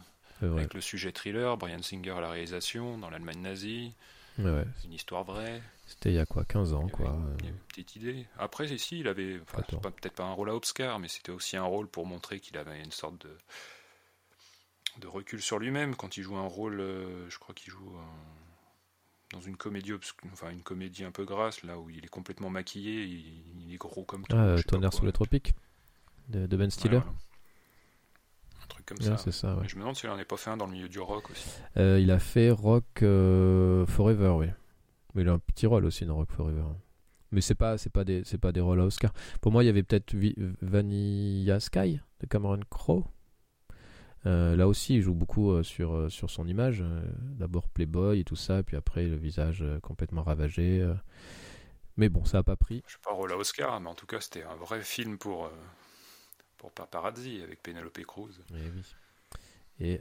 [0.41, 3.93] Avec le sujet thriller, Brian Singer à la réalisation, dans l'Allemagne nazie,
[4.39, 5.61] Ouais, une histoire vraie.
[5.87, 7.19] C'était il y a quoi 15 ans, Il quoi.
[7.41, 8.27] il y avait une petite idée.
[8.39, 11.65] Après, si, il avait, enfin, peut-être pas un rôle à Oscar, mais c'était aussi un
[11.65, 13.37] rôle pour montrer qu'il avait une sorte de,
[15.01, 15.97] de recul sur lui-même.
[15.97, 18.48] Quand il joue un rôle, euh, je crois qu'il joue un-
[19.33, 19.93] dans une comédie,
[20.33, 23.77] enfin une comédie un peu grasse, là où il est complètement maquillé, il, il est
[23.77, 24.37] gros comme tout.
[24.37, 25.55] Ah, Tonnerre sous les tropiques
[26.29, 26.99] de, de Ben Stiller.
[26.99, 27.13] voilà.
[28.63, 29.17] Un truc comme ça.
[29.17, 29.69] c'est ça, ouais.
[29.69, 31.49] Je me demande s'il en est pas fait un dans le milieu du rock aussi.
[31.77, 34.47] Euh, il a fait Rock euh, Forever, oui.
[35.15, 36.65] Mais il a un petit rôle aussi dans Rock Forever.
[37.31, 39.13] Mais c'est pas, c'est pas des, c'est pas des rôles à Oscar.
[39.41, 40.15] Pour moi, il y avait peut-être
[40.63, 43.05] Vanilla Sky de Cameron Crowe.
[44.27, 46.85] Euh, là aussi, il joue beaucoup euh, sur, euh, sur son image.
[47.39, 50.87] D'abord Playboy et tout ça, puis après le visage complètement ravagé.
[51.97, 52.83] Mais bon, ça a pas pris.
[52.87, 55.51] Je pas rôle à Oscar, mais en tout cas, c'était un vrai film pour,
[56.57, 58.41] pour Paparazzi avec Penelope Cruz.
[58.51, 58.83] Eh oui.
[59.81, 60.01] Et,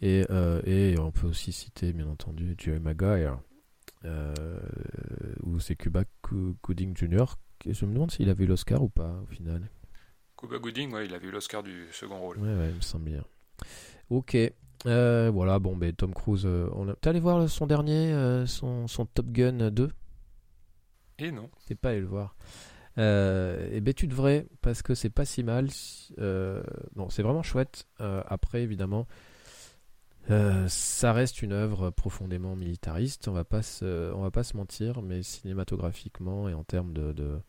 [0.00, 0.24] et,
[0.66, 3.38] et on peut aussi citer, bien entendu, Jerry Maguire,
[5.42, 7.24] ou c'est Cuba Go- Gooding Jr.
[7.66, 9.70] Je me demande s'il avait l'Oscar ou pas au final.
[10.36, 12.38] Cuba Gooding, ouais, il avait eu l'Oscar du second rôle.
[12.38, 13.24] Ouais, ouais, il me semble bien.
[14.10, 14.36] Ok.
[14.86, 16.94] Euh, voilà, bon, ben Tom Cruise, euh, on a...
[16.94, 19.90] t'es allé voir son dernier, euh, son, son Top Gun 2
[21.20, 21.48] Et non.
[21.66, 22.36] T'es pas allé le voir.
[22.96, 25.68] Et ben tu devrais parce que c'est pas si mal.
[26.18, 27.88] Non, c'est vraiment chouette.
[27.98, 29.08] Après, évidemment,
[30.28, 33.26] ça reste une œuvre profondément militariste.
[33.26, 37.12] On va pas se, on va pas se mentir, mais cinématographiquement et en termes de,
[37.12, 37.40] de,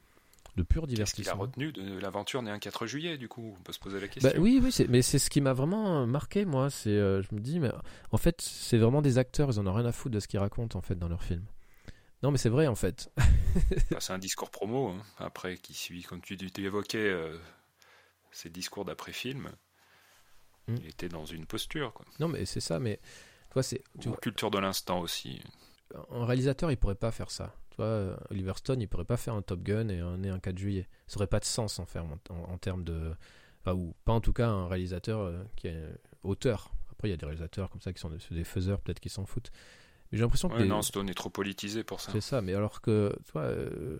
[0.56, 1.42] de pur Qu'est-ce qu'il a divertissement.
[1.42, 4.30] retenu de l'aventure né un 4 juillet, du coup On peut se poser la question.
[4.32, 6.70] Bah, oui, oui, c'est- mais c'est ce qui m'a vraiment marqué, moi.
[6.70, 7.72] C'est, euh, je me dis, mais
[8.12, 9.50] en fait, c'est vraiment des acteurs.
[9.52, 11.46] Ils en ont rien à foutre de ce qu'ils racontent en fait dans leurs films.
[12.24, 13.12] Non, mais c'est vrai en fait.
[13.92, 17.38] Bah, c'est un discours promo, hein, après, qui suit, comme tu, tu évoquais, euh,
[18.32, 19.50] ces discours d'après-film.
[20.68, 20.76] Mm.
[20.82, 22.06] Il était dans une posture, quoi.
[22.20, 22.80] Non, mais c'est ça.
[22.80, 23.00] Mais
[23.52, 25.42] toi, c'est, tu Ou vois, culture de l'instant aussi.
[26.12, 27.54] un réalisateur, il pourrait pas faire ça.
[27.76, 30.30] Tu vois, euh, Oliver Stone, il pourrait pas faire un Top Gun et un, et
[30.30, 30.88] un 4 juillet.
[31.08, 33.12] Ça aurait pas de sens en faire en, en- en termes de,
[33.62, 35.84] enfin, ou pas en tout cas un réalisateur euh, qui est
[36.24, 36.72] auteur.
[36.92, 39.10] Après, il y a des réalisateurs comme ça qui sont des, des faiseurs, peut-être qui
[39.10, 39.52] s'en foutent.
[40.12, 42.14] Mais j'ai l'impression que Ouais, les- non, Stone est trop politisé pour ça.
[42.14, 42.42] c'est ça.
[42.42, 44.00] Mais alors que, tu vois, euh,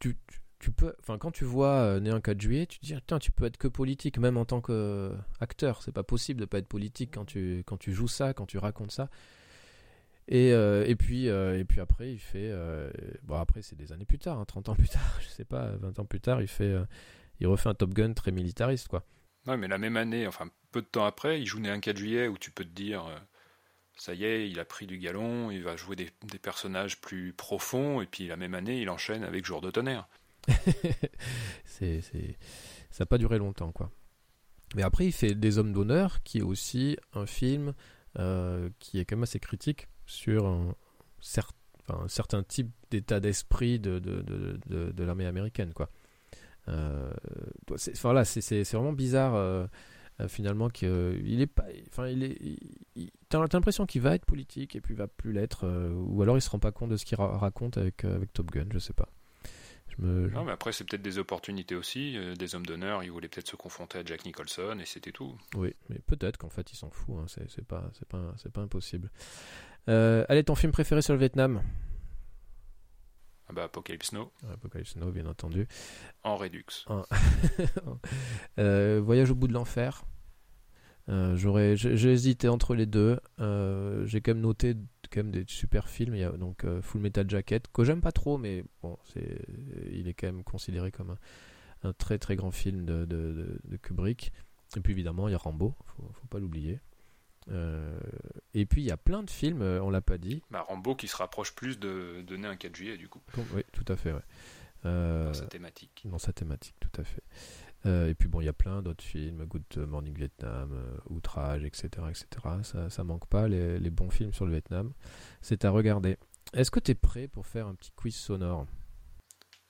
[0.00, 2.86] tu, tu, tu peux, enfin, quand tu vois euh, Né un 4 juillet, tu te
[2.86, 5.82] dis, putain, tu peux être que politique, même en tant qu'acteur.
[5.82, 8.58] C'est pas possible de pas être politique quand tu, quand tu joues ça, quand tu
[8.58, 9.08] racontes ça.
[10.30, 12.50] Et, euh, et, puis, euh, et puis après, il fait.
[12.50, 12.90] euh,
[13.22, 15.70] bon, après, c'est des années plus tard, hein, 30 ans plus tard, je sais pas,
[15.76, 16.74] 20 ans plus tard, il fait.
[17.40, 19.04] il refait un Top Gun très militariste, quoi.
[19.46, 21.96] Ouais, mais la même année, enfin peu de temps après, il joue né un 4
[21.96, 23.04] juillet où tu peux te dire,
[23.96, 27.32] ça y est, il a pris du galon, il va jouer des, des personnages plus
[27.32, 30.08] profonds, et puis la même année, il enchaîne avec Jour de tonnerre.
[31.64, 32.36] c'est, c'est-
[32.90, 33.90] Ça n'a pas duré longtemps, quoi.
[34.74, 37.72] Mais après, il fait Des Hommes d'honneur, qui est aussi un film
[38.78, 40.74] qui est quand même assez critique sur un,
[41.22, 41.50] cer-
[41.88, 45.88] enfin, un certain type d'état d'esprit de, de, de, de- l'armée américaine, quoi.
[46.68, 47.10] Euh,
[47.76, 49.34] c'est, enfin, là, c'est, vraiment bizarre.
[49.36, 49.66] euh,
[50.20, 54.80] euh, finalement qu'il est pas enfin il est t'as l'impression qu'il va être politique et
[54.80, 57.04] puis il va plus l'être euh, ou alors il se rend pas compte de ce
[57.04, 59.08] qu'il ra- raconte avec avec Top Gun je sais pas
[59.86, 62.16] je me Non, mais après, c'est peut-être des opportunités aussi.
[62.36, 65.34] des hommes d'honneur, il voulait peut-être se confronter à Jack Nicholson, et c'était tout.
[65.54, 68.52] Oui, mais peut-être qu'en fait il s'en fout, hein, c'est c'est pas, c'est pas, c'est
[68.52, 69.10] pas impossible.
[69.88, 71.62] Euh, allez, ton film préféré sur le Vietnam
[73.48, 75.66] Ah bah, Apocalypse Now, Apocalypse Now, bien entendu.
[76.22, 76.64] en Redux.
[78.58, 80.04] Euh, Voyage au bout de l'enfer.
[81.08, 83.18] Euh, j'aurais, j'ai hésité entre les deux.
[83.40, 84.74] Euh, j'ai quand même noté
[85.10, 86.14] quand même des super films.
[86.14, 89.40] Il y a donc Full Metal Jacket que j'aime pas trop, mais bon, c'est,
[89.90, 91.10] il est quand même considéré comme
[91.82, 94.32] un, un très très grand film de, de, de- de Kubrick.
[94.76, 96.78] Et puis évidemment, il y a Rambo, faut, faut pas l'oublier.
[97.50, 97.98] Euh,
[98.54, 100.42] et puis il y a plein de films, euh, on l'a pas dit.
[100.50, 103.20] Bah, Rambo qui se rapproche plus de, né un 4 juillet, du coup,
[103.54, 104.12] Oui, tout à fait.
[104.12, 104.20] Ouais.
[104.84, 106.02] Euh, dans sa thématique.
[106.04, 107.22] dans sa thématique, tout à fait.
[107.86, 110.76] Euh, et puis bon, il y a plein d'autres films, Good Morning Vietnam,
[111.10, 112.26] Outrage, etc., etc.
[112.62, 114.92] Ça, ça manque pas les, les bons films sur le Vietnam.
[115.42, 116.16] C'est à regarder.
[116.52, 118.66] Est-ce que tu es prêt pour faire un petit quiz sonore?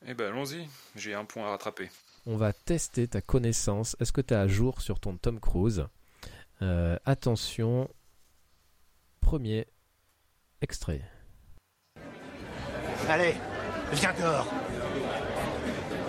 [0.07, 1.91] Eh ben allons-y, j'ai un point à rattraper.
[2.25, 3.97] On va tester ta connaissance.
[4.01, 5.87] Est-ce que tu es à jour sur ton Tom Cruise?
[6.63, 7.89] Euh, Attention,
[9.21, 9.67] premier
[10.61, 11.03] extrait.
[13.09, 13.35] Allez,
[13.93, 14.47] viens dehors.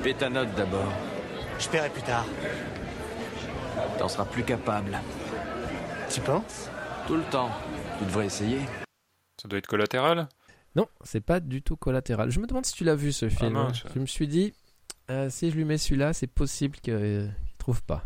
[0.02, 0.92] Fais ta note d'abord.
[1.60, 2.26] Je paierai plus tard.
[3.98, 5.00] T'en seras plus capable.
[6.10, 6.70] Tu penses?
[7.08, 7.52] Tout le temps.
[8.00, 8.60] Tu devrais essayer.
[9.42, 10.28] Ça doit être collatéral?
[10.76, 12.32] Non, c'est pas du tout collatéral.
[12.32, 13.56] Je me demande si tu l'as vu ce film.
[13.56, 13.72] hein.
[13.94, 14.54] Je me suis dit,
[15.10, 17.28] euh, si je lui mets celui-là, c'est possible qu'il ne
[17.58, 18.06] trouve pas.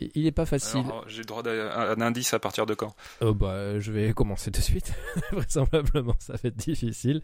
[0.00, 0.84] Il il est pas facile.
[1.06, 2.94] J'ai le droit d'un un indice à partir de quand?
[3.20, 4.92] Oh, bah, je vais commencer de suite.
[5.32, 7.20] Vraisemblablement, ça va être difficile.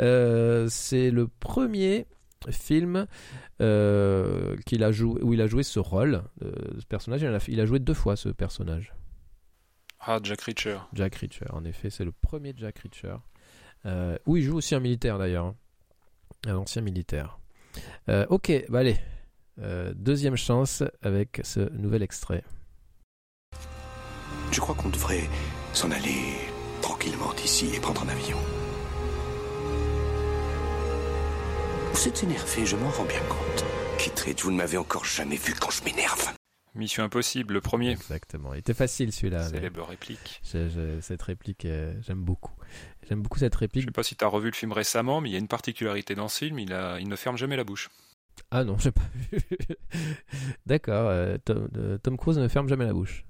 [0.00, 2.06] Euh, c'est le premier
[2.50, 3.06] film
[3.60, 7.22] euh, a joué, où il a joué ce rôle, euh, ce personnage.
[7.22, 8.94] Il a, il a joué deux fois ce personnage.
[10.00, 10.78] Ah, Jack Reacher.
[10.94, 13.16] Jack Reacher, en effet, c'est le premier Jack Reacher.
[13.86, 15.46] Euh, où il joue aussi un militaire d'ailleurs.
[15.46, 15.56] hein.
[16.46, 17.38] Un ancien militaire.
[18.30, 18.96] Ok, bah allez.
[19.62, 22.42] Euh, deuxième chance avec ce nouvel extrait.
[24.52, 25.28] Je crois qu'on devrait
[25.72, 26.34] s'en aller
[26.82, 28.38] tranquillement d'ici et prendre un avion?
[31.92, 33.64] Vous êtes énervé, je m'en rends bien compte.
[33.98, 36.32] Kittredge, vous ne m'avez encore jamais vu quand je m'énerve.
[36.74, 37.90] Mission Impossible, le premier.
[37.90, 38.54] Exactement.
[38.54, 39.48] Il était facile celui-là.
[39.48, 40.40] Célèbre réplique.
[40.42, 42.54] cette réplique, euh, j'aime beaucoup.
[43.08, 43.84] J'aime beaucoup cette Je réplique.
[43.84, 46.14] sais pas si tu as revu le film récemment, mais il y a une particularité
[46.14, 47.90] dans ce film, il, a, il ne ferme jamais la bouche.
[48.50, 49.38] Ah non, j'ai pas vu.
[50.66, 51.08] D'accord.
[51.08, 53.24] euh, Tom, euh, Tom Cruise ne ferme jamais la bouche.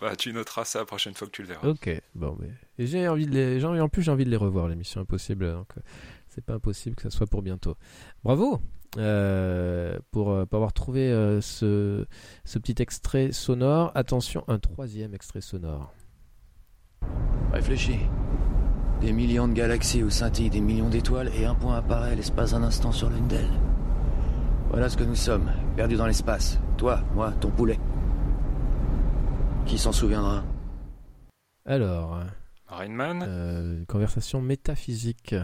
[0.00, 1.68] Bah, tu noteras ça la prochaine fois que tu le verras.
[1.68, 2.48] Ok, bon, mais
[2.78, 4.74] et j'ai envie de les, j'ai envie- en plus j'ai envie de les revoir, les
[4.76, 5.80] Missions Impossibles, donc euh,
[6.28, 7.76] c'est pas impossible que ça soit pour bientôt.
[8.24, 8.60] Bravo
[8.96, 12.06] euh, pour, pour avoir trouvé euh, ce,
[12.46, 13.92] ce petit extrait sonore.
[13.94, 15.92] Attention, un troisième extrait sonore.
[17.52, 18.00] Réfléchis.
[19.02, 22.62] Des millions de galaxies où scintillent des millions d'étoiles et un point apparaît l'espace d'un
[22.62, 23.50] instant sur l'une d'elles.
[24.72, 26.58] Voilà ce que nous sommes, perdus dans l'espace.
[26.78, 27.78] Toi, moi, ton poulet.
[29.66, 30.42] Qui s'en souviendra
[31.66, 32.18] Alors,
[32.66, 35.34] Rain Man euh, une conversation métaphysique,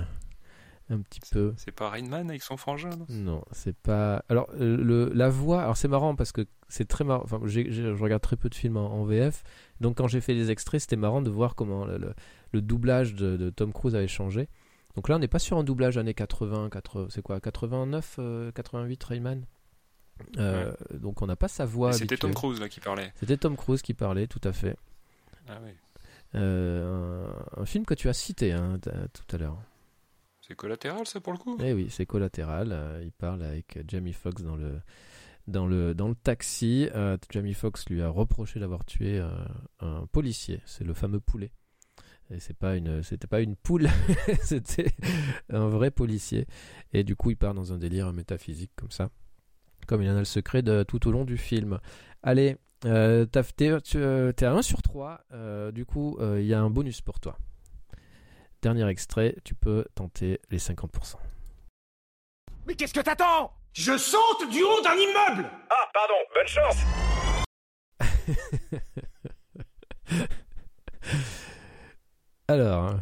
[0.90, 1.52] un petit peu.
[1.56, 3.06] C'est pas Rain Man avec son frangin non?
[3.10, 4.24] Non, c'est pas.
[4.30, 7.22] Alors, euh, le, la voix, alors c'est marrant parce que c'est très marrant.
[7.22, 9.44] Enfin, je regarde très peu de films en, en VF,
[9.80, 12.14] donc quand j'ai fait les extraits, c'était marrant de voir comment le, le-
[12.52, 14.48] le doublage de, de Tom Cruise avait changé.
[14.96, 18.52] Donc là, on n'est pas sur un doublage années 80, 80 c'est quoi 89, euh,
[18.52, 19.44] 88 Rayman?
[20.38, 21.92] Euh, Donc on n'a pas sa voix.
[21.92, 22.16] C'était.
[22.16, 23.12] Tom Cruise là qui parlait.
[23.20, 24.76] C'était Tom Cruise qui parlait, tout à fait.
[25.48, 25.70] Ah oui.
[26.34, 27.26] Euh,
[27.56, 29.56] un, un film que tu as cité hein, tout à l'heure.
[30.40, 31.56] C'est collatéral ça pour le coup?
[31.62, 32.70] Eh oui, c'est collatéral.
[32.72, 34.80] euh, il parle avec Jamie Foxx dans le,
[35.46, 36.88] dans le, dans le taxi.
[36.94, 39.30] Euh, Jamie Foxx lui a reproché d'avoir tué euh,
[39.80, 40.60] un policier.
[40.66, 41.50] C'est le fameux poulet.
[42.30, 43.88] Et c'est pas une, c'était pas une poule,
[44.42, 44.90] c'était
[45.50, 46.46] un vrai policier.
[46.92, 49.08] Et du coup, il part dans un délire métaphysique comme ça,
[49.86, 51.78] comme il en a le secret de, tout au long du film.
[52.22, 55.24] Allez, euh, t'es, euh, t'es à 1 sur 3.
[55.32, 57.38] euh, du coup, euh, il y a un bonus pour toi.
[58.60, 61.16] Dernier extrait, tu peux tenter les 50%.
[62.66, 63.52] Mais qu'est-ce que t'attends?
[63.72, 66.76] Je saute du haut d'un immeuble Ah, pardon, bonne chance
[72.48, 73.00] Alors,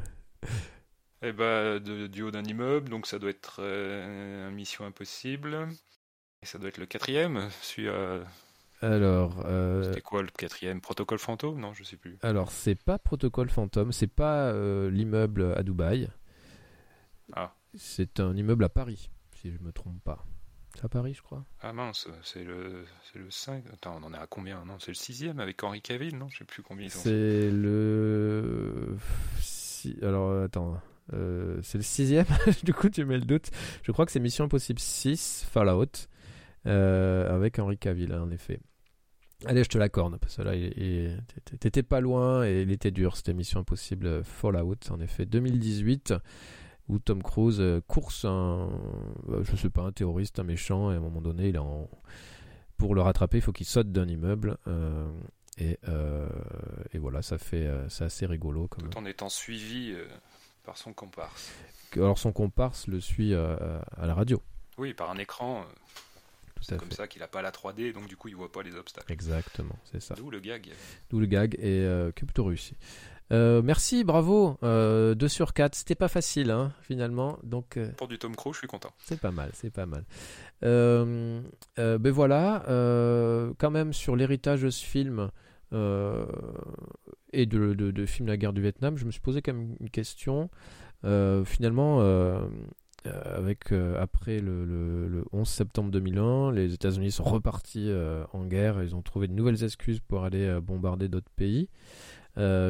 [1.23, 5.69] Eh bah, de- du haut d'un immeuble, donc ça doit être euh, Mission Impossible.
[6.43, 7.49] Et ça doit être le quatrième.
[7.63, 8.25] Celui à...
[8.81, 10.81] alors, euh, C'était quoi le quatrième?
[10.81, 11.61] Protocole fantôme?
[11.61, 12.19] Non, je sais plus.
[12.23, 16.09] alors c'est pas Protocole Fantôme, c'est pas euh, l'immeuble à Dubaï.
[17.33, 17.53] Ah.
[17.75, 20.25] C'est un immeuble à Paris, si je me trompe pas.
[20.77, 21.43] C'est à Paris, je crois.
[21.63, 23.65] Ah mince, c'est le, c'est le 5.
[23.73, 24.63] Attends, on en est à combien?
[24.67, 26.29] Non, c'est le sixième avec Henri Cavill, non?
[26.29, 27.01] Je sais plus combien ils sont.
[27.01, 28.97] C'est le.
[29.41, 29.97] Si...
[30.03, 30.79] Alors, attends.
[31.15, 32.27] Euh, c'est le sixième,
[32.65, 33.51] du coup tu mets le doute.
[33.85, 36.09] Je crois que c'est Mission Impossible 6, Fallout,
[36.67, 38.59] euh, avec Henri Cavill, hein, en effet.
[39.45, 40.53] Allez, je te l'accorde, parce que là,
[41.61, 46.15] t'étais pas loin et il était dur, c'était Mission Impossible euh, Fallout, en effet, 2018,
[46.89, 48.71] où Tom Cruise euh, course un,
[49.29, 51.59] euh, je sais pas, un terroriste, un méchant, et à un moment donné, il est
[51.59, 51.89] en...
[52.79, 54.57] pour le rattraper, il faut qu'il saute d'un immeuble.
[54.67, 55.09] euh,
[55.59, 56.29] et, euh,
[56.93, 58.69] et voilà, ça fait, c'est assez rigolo.
[58.69, 58.91] Comme...
[58.91, 60.07] Tout en étant suivi euh,
[60.65, 61.51] par son comparse.
[61.95, 64.43] Alors son comparse le suit à la radio.
[64.77, 65.65] Oui, par un écran.
[66.61, 66.97] c'est comme fait.
[66.97, 69.11] ça qu'il a pas la 3D, donc du coup il voit pas les obstacles.
[69.11, 70.15] Exactement, c'est ça.
[70.15, 70.69] D'où le gag.
[71.09, 72.75] D'où le gag et euh, que plutôt réussi.
[73.33, 74.57] Euh, merci, bravo.
[74.63, 75.75] 2 sur 4.
[75.75, 77.39] C'était pas facile, hein, finalement.
[77.43, 78.91] Donc, Pour du Tom Cruise, je suis content.
[78.99, 80.05] C'est pas mal, c'est pas mal.
[80.63, 82.63] ben voilà,
[83.59, 85.31] quand même sur l'héritage de ce film
[85.73, 89.77] et de, de, de, film La guerre du Vietnam, je me suis posé quand même
[89.81, 90.51] une question.
[91.03, 92.01] finalement,
[93.07, 98.83] euh, avec euh, après le, 11 septembre 2001, les États-Unis sont repartis euh, en guerre.
[98.83, 101.69] Ils ont trouvé de nouvelles excuses pour aller bombarder d'autres pays.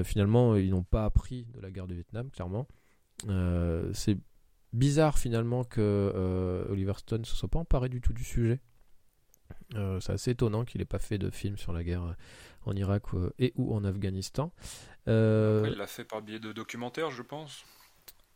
[0.05, 2.67] Finalement, ils n'ont pas appris de la guerre du Vietnam, clairement.
[3.93, 4.19] c'est
[4.73, 8.61] bizarre finalement que Oliver Stone ne se soit pas emparé du tout du sujet.
[9.73, 12.17] c'est assez étonnant qu'il n'ait pas fait de film sur la guerre
[12.64, 13.05] en Irak
[13.39, 14.53] et ou en Afghanistan.
[15.07, 17.64] il l'a fait par biais de documentaires, je pense.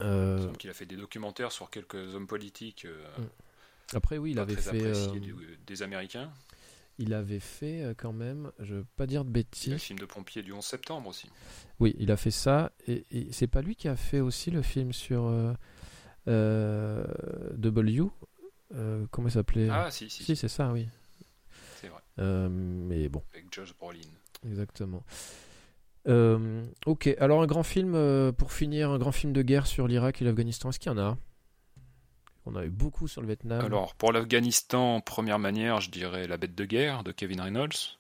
[0.02, 0.50] Euh...
[0.62, 2.86] Il a fait des documentaires sur quelques hommes politiques.
[2.86, 3.06] Euh.
[3.92, 4.82] Après, oui, il avait fait.
[4.82, 5.18] Euh,
[5.66, 6.32] des Américains.
[7.00, 9.72] Il avait fait euh, quand même, je veux pas dire de bêtises.
[9.72, 11.28] Le film de pompier du 11 septembre aussi.
[11.80, 12.70] Oui, il a fait ça.
[12.86, 15.32] Et, c'est pas lui qui a fait aussi le film sur
[16.26, 18.02] W.
[19.10, 19.68] comment il s'appelait?
[19.70, 20.22] Ah, si, si.
[20.22, 20.86] Si, c'est ça, oui.
[21.80, 22.02] C'est vrai.
[22.48, 23.22] mais bon.
[23.32, 23.98] Avec Josh Brolin.
[24.46, 25.02] Exactement.
[26.08, 29.86] Euh, ok, alors un grand film, euh, pour finir, un grand film de guerre sur
[29.86, 31.18] l'Irak et l'Afghanistan, est-ce qu'il y en a?
[32.46, 33.64] On a eu beaucoup sur le Vietnam.
[33.64, 37.98] Alors, pour l'Afghanistan, première manière, je dirais La bête de guerre de Kevin Reynolds.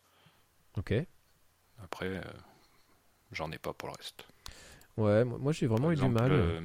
[0.76, 0.94] Ok.
[1.82, 2.22] Après, euh,
[3.32, 4.26] j'en ai pas pour le reste.
[4.96, 6.62] Ouais, moi j'ai vraiment eu du mal.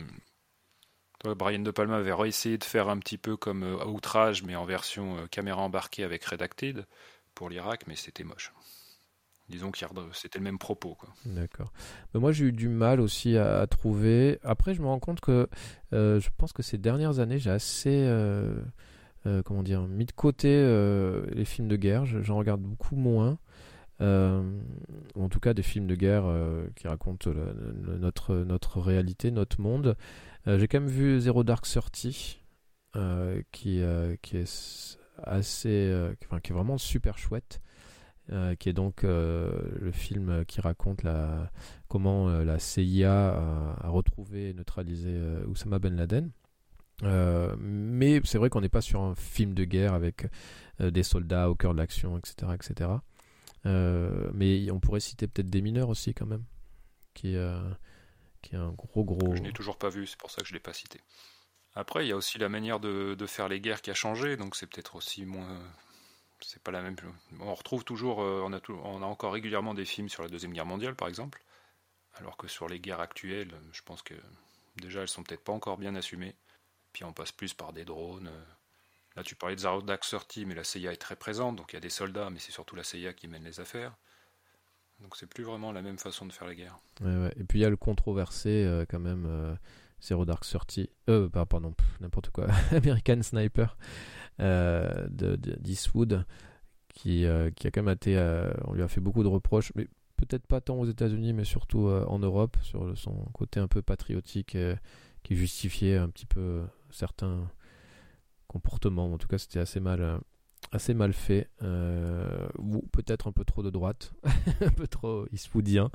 [1.23, 5.27] Brian De Palma avait réessayé de faire un petit peu comme Outrage, mais en version
[5.31, 6.85] caméra embarquée avec Redacted
[7.33, 8.51] pour l'Irak, mais c'était moche.
[9.47, 9.77] Disons que
[10.13, 10.97] c'était le même propos.
[11.25, 11.71] D'accord.
[12.15, 14.39] Moi, j'ai eu du mal aussi à, trouver.
[14.43, 15.47] Après, je me rends compte que
[15.93, 18.55] euh, je pense que ces dernières années, j'ai assez, euh,
[19.27, 20.49] euh, comment dire, mis de côté
[21.31, 22.05] les films de guerre.
[22.05, 23.37] J'en regarde beaucoup moins.
[23.99, 26.25] en tout cas, des films de guerre
[26.75, 27.29] qui racontent
[27.99, 29.95] notre, notre réalité, notre monde.
[30.47, 32.41] j'ai quand même vu Zero Dark Thirty,
[33.51, 37.61] qui est assez, enfin, qui est vraiment super chouette.
[38.31, 41.01] Euh, qui est donc euh, le film qui raconte
[41.87, 43.35] comment euh, la CIA
[43.79, 45.15] a, retrouvé et neutralisé
[45.47, 46.31] Oussama Ben Laden.
[47.59, 50.27] mais c'est vrai qu'on n'est pas sur un film de guerre avec
[50.79, 52.53] des soldats au cœur de l'action, etc.
[52.55, 52.89] etc.
[53.63, 56.45] mais on pourrait citer peut-être des mineurs aussi quand même,
[57.13, 59.35] qui, est un gros gros...
[59.35, 60.99] Je n'ai toujours pas vu, c'est pour ça que je ne l'ai pas cité.
[61.75, 64.55] Après, il y a aussi la manière de faire les guerres qui a changé, donc
[64.55, 65.61] c'est peut-être aussi moins
[66.47, 66.95] c'est pas la même.
[67.39, 70.53] On retrouve toujours, euh, on a, on a encore régulièrement des films sur la deuxième
[70.53, 71.43] guerre mondiale, par exemple,
[72.15, 74.13] alors que sur les guerres actuelles, je pense que
[74.77, 76.35] déjà elles sont peut-être pas encore bien assumées.
[76.93, 78.31] Puis on passe plus par des drones.
[79.15, 81.77] Là, tu parlais de Zarodak 30, mais la CIA est très présente, donc il y
[81.77, 83.95] a des soldats, mais c'est surtout la CIA qui mène les affaires.
[85.01, 86.79] Donc c'est plus vraiment la même façon de faire la guerre.
[87.35, 89.55] Et puis il y a le controversé euh, quand même, euh,
[90.01, 90.79] Zero Dark 30,
[91.09, 93.77] euh, pardon, n'importe quoi, American Sniper,
[94.39, 96.25] euh, d'Eastwood,
[96.93, 98.17] qui, euh, qui a quand même été.
[98.17, 101.43] Euh, on lui a fait beaucoup de reproches, mais peut-être pas tant aux États-Unis, mais
[101.43, 104.57] surtout en Europe, sur son côté un peu patriotique
[105.23, 107.49] qui justifiait un petit peu certains
[108.47, 109.11] comportements.
[109.11, 110.19] En tout cas, c'était assez mal,
[110.71, 114.13] assez mal fait, euh, ou peut-être un peu trop de droite,
[114.61, 115.89] un peu trop Eastwoodien.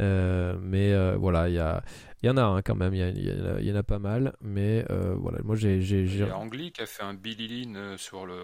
[0.00, 3.76] Euh, mais euh, voilà, il y, y en a hein, quand même, il y, en
[3.76, 4.34] a pas mal.
[4.40, 5.78] Mais voilà, moi j'ai.
[5.78, 8.40] Il y a Angli qui a fait un Billy sur le,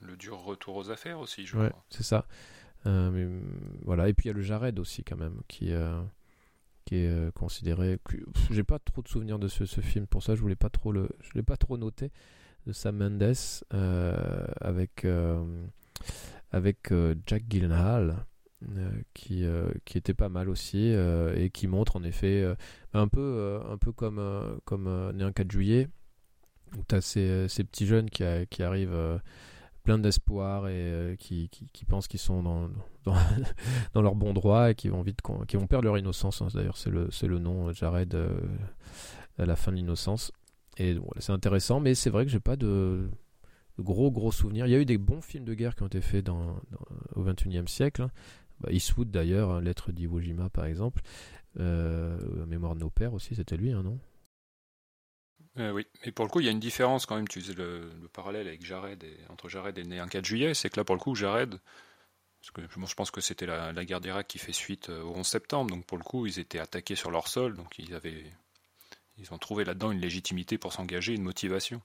[0.00, 2.26] le dur retour aux affaires aussi, je ouais, c'est ça.
[2.84, 3.26] mais,
[3.82, 5.72] voilà, et puis il y a le Jared aussi quand même, qui
[6.84, 7.98] qui est considéré.
[8.50, 10.90] J'ai pas trop de souvenirs de ce, ce, film, pour ça je voulais pas trop
[10.90, 12.10] le, je l'ai pas trop noté
[12.66, 13.34] de Sam Mendes
[13.74, 15.44] euh, avec, euh,
[16.54, 18.24] euh, Jack Gyllenhaal.
[19.14, 19.44] qui,
[19.94, 20.94] était pas mal aussi
[21.36, 22.46] et qui montre en effet
[22.94, 23.60] un peu,
[23.96, 25.88] comme, comme Né un 4 juillet
[26.78, 29.20] où tu as ces, petits jeunes qui, arrivent
[29.82, 31.50] plein d'espoir et qui,
[31.88, 32.70] pensent qu'ils sont dans,
[33.94, 36.40] dans, leur bon droit et qui vont vite qui vont perdre leur innocence.
[36.40, 36.48] Hein.
[36.54, 38.16] D'ailleurs, c'est le, le nom Jared
[39.38, 40.30] à la fin de l'innocence.
[40.76, 43.08] C'est intéressant, mais c'est vrai que j'ai pas de,
[43.78, 44.66] gros gros souvenirs.
[44.66, 46.56] Il y a eu des bons films de guerre qui ont été faits dans,
[47.14, 48.08] au 21e siècle.
[48.60, 51.02] Bah, Eastwood d'ailleurs, hein, Lettre d'Iwo Jima par exemple.
[51.58, 53.98] Euh, Mémoire de nos pères aussi, c'était lui, hein, non?
[55.58, 57.28] Euh, oui, et pour le coup, il y a une différence quand même.
[57.28, 60.54] Tu faisais le, parallèle avec Jared entre Jared et un 4 juillet.
[60.54, 61.58] C'est que là, pour le coup, Jared,
[62.40, 65.14] parce que je pense que c'était la, la, guerre d'Irak qui fait suite euh, au
[65.14, 65.70] 11 septembre.
[65.70, 67.54] Donc pour le coup, ils étaient attaqués sur leur sol.
[67.54, 68.24] Donc ils avaient
[69.18, 71.80] ils ont trouvé là-dedans une légitimité pour s'engager, une motivation.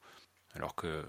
[0.53, 1.05] Alors que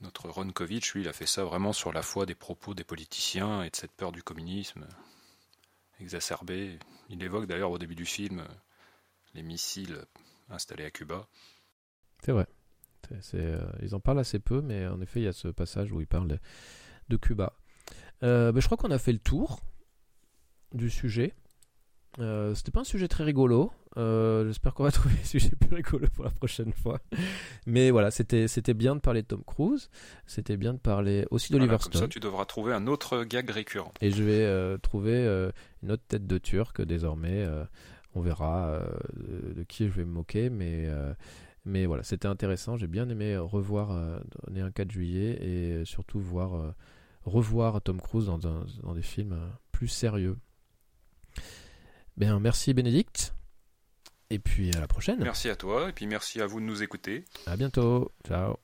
[0.00, 3.62] notre Ron lui, il a fait ça vraiment sur la foi des propos des politiciens
[3.62, 4.86] et de cette peur du communisme.
[6.00, 6.78] exacerbé.
[7.08, 8.44] Il évoque d'ailleurs au début du film
[9.34, 9.98] les missiles
[10.50, 11.26] installés à Cuba.
[12.22, 12.46] C'est vrai.
[13.82, 16.06] ils en parlent assez peu, mais en effet, il y a ce passage où ils
[16.06, 16.38] parlent
[17.08, 17.54] de, Cuba.
[18.20, 19.60] Ben, je crois qu'on a fait le tour
[20.72, 21.34] du sujet.
[22.18, 23.72] Euh, c'était pas un sujet très rigolo.
[23.96, 27.00] Euh, j'espère qu'on va trouver un sujet plus rigolo pour la prochaine fois.
[27.66, 29.90] Mais voilà, c'était c'était bien de parler de Tom Cruise.
[30.26, 31.92] C'était bien de parler aussi d'Oliver Stone.
[31.92, 33.92] Comme ça, tu devras trouver un autre gag récurrent.
[34.00, 35.26] Et je vais euh, trouver
[35.82, 37.46] une autre tête de turc désormais.
[38.14, 38.80] on verra
[39.14, 40.88] de, qui je vais me moquer, mais
[41.64, 42.76] mais voilà, c'était intéressant.
[42.76, 46.74] J'ai bien aimé revoir Né un 4 juillet et surtout voir
[47.24, 49.36] revoir Tom Cruise dans, dans des films
[49.72, 50.38] plus sérieux.
[52.16, 53.34] Ben, merci Bénédicte.
[54.30, 55.18] Et puis à la prochaine.
[55.20, 57.24] Merci à toi, et puis merci à vous de nous écouter.
[57.46, 58.12] À bientôt.
[58.26, 58.56] Ciao.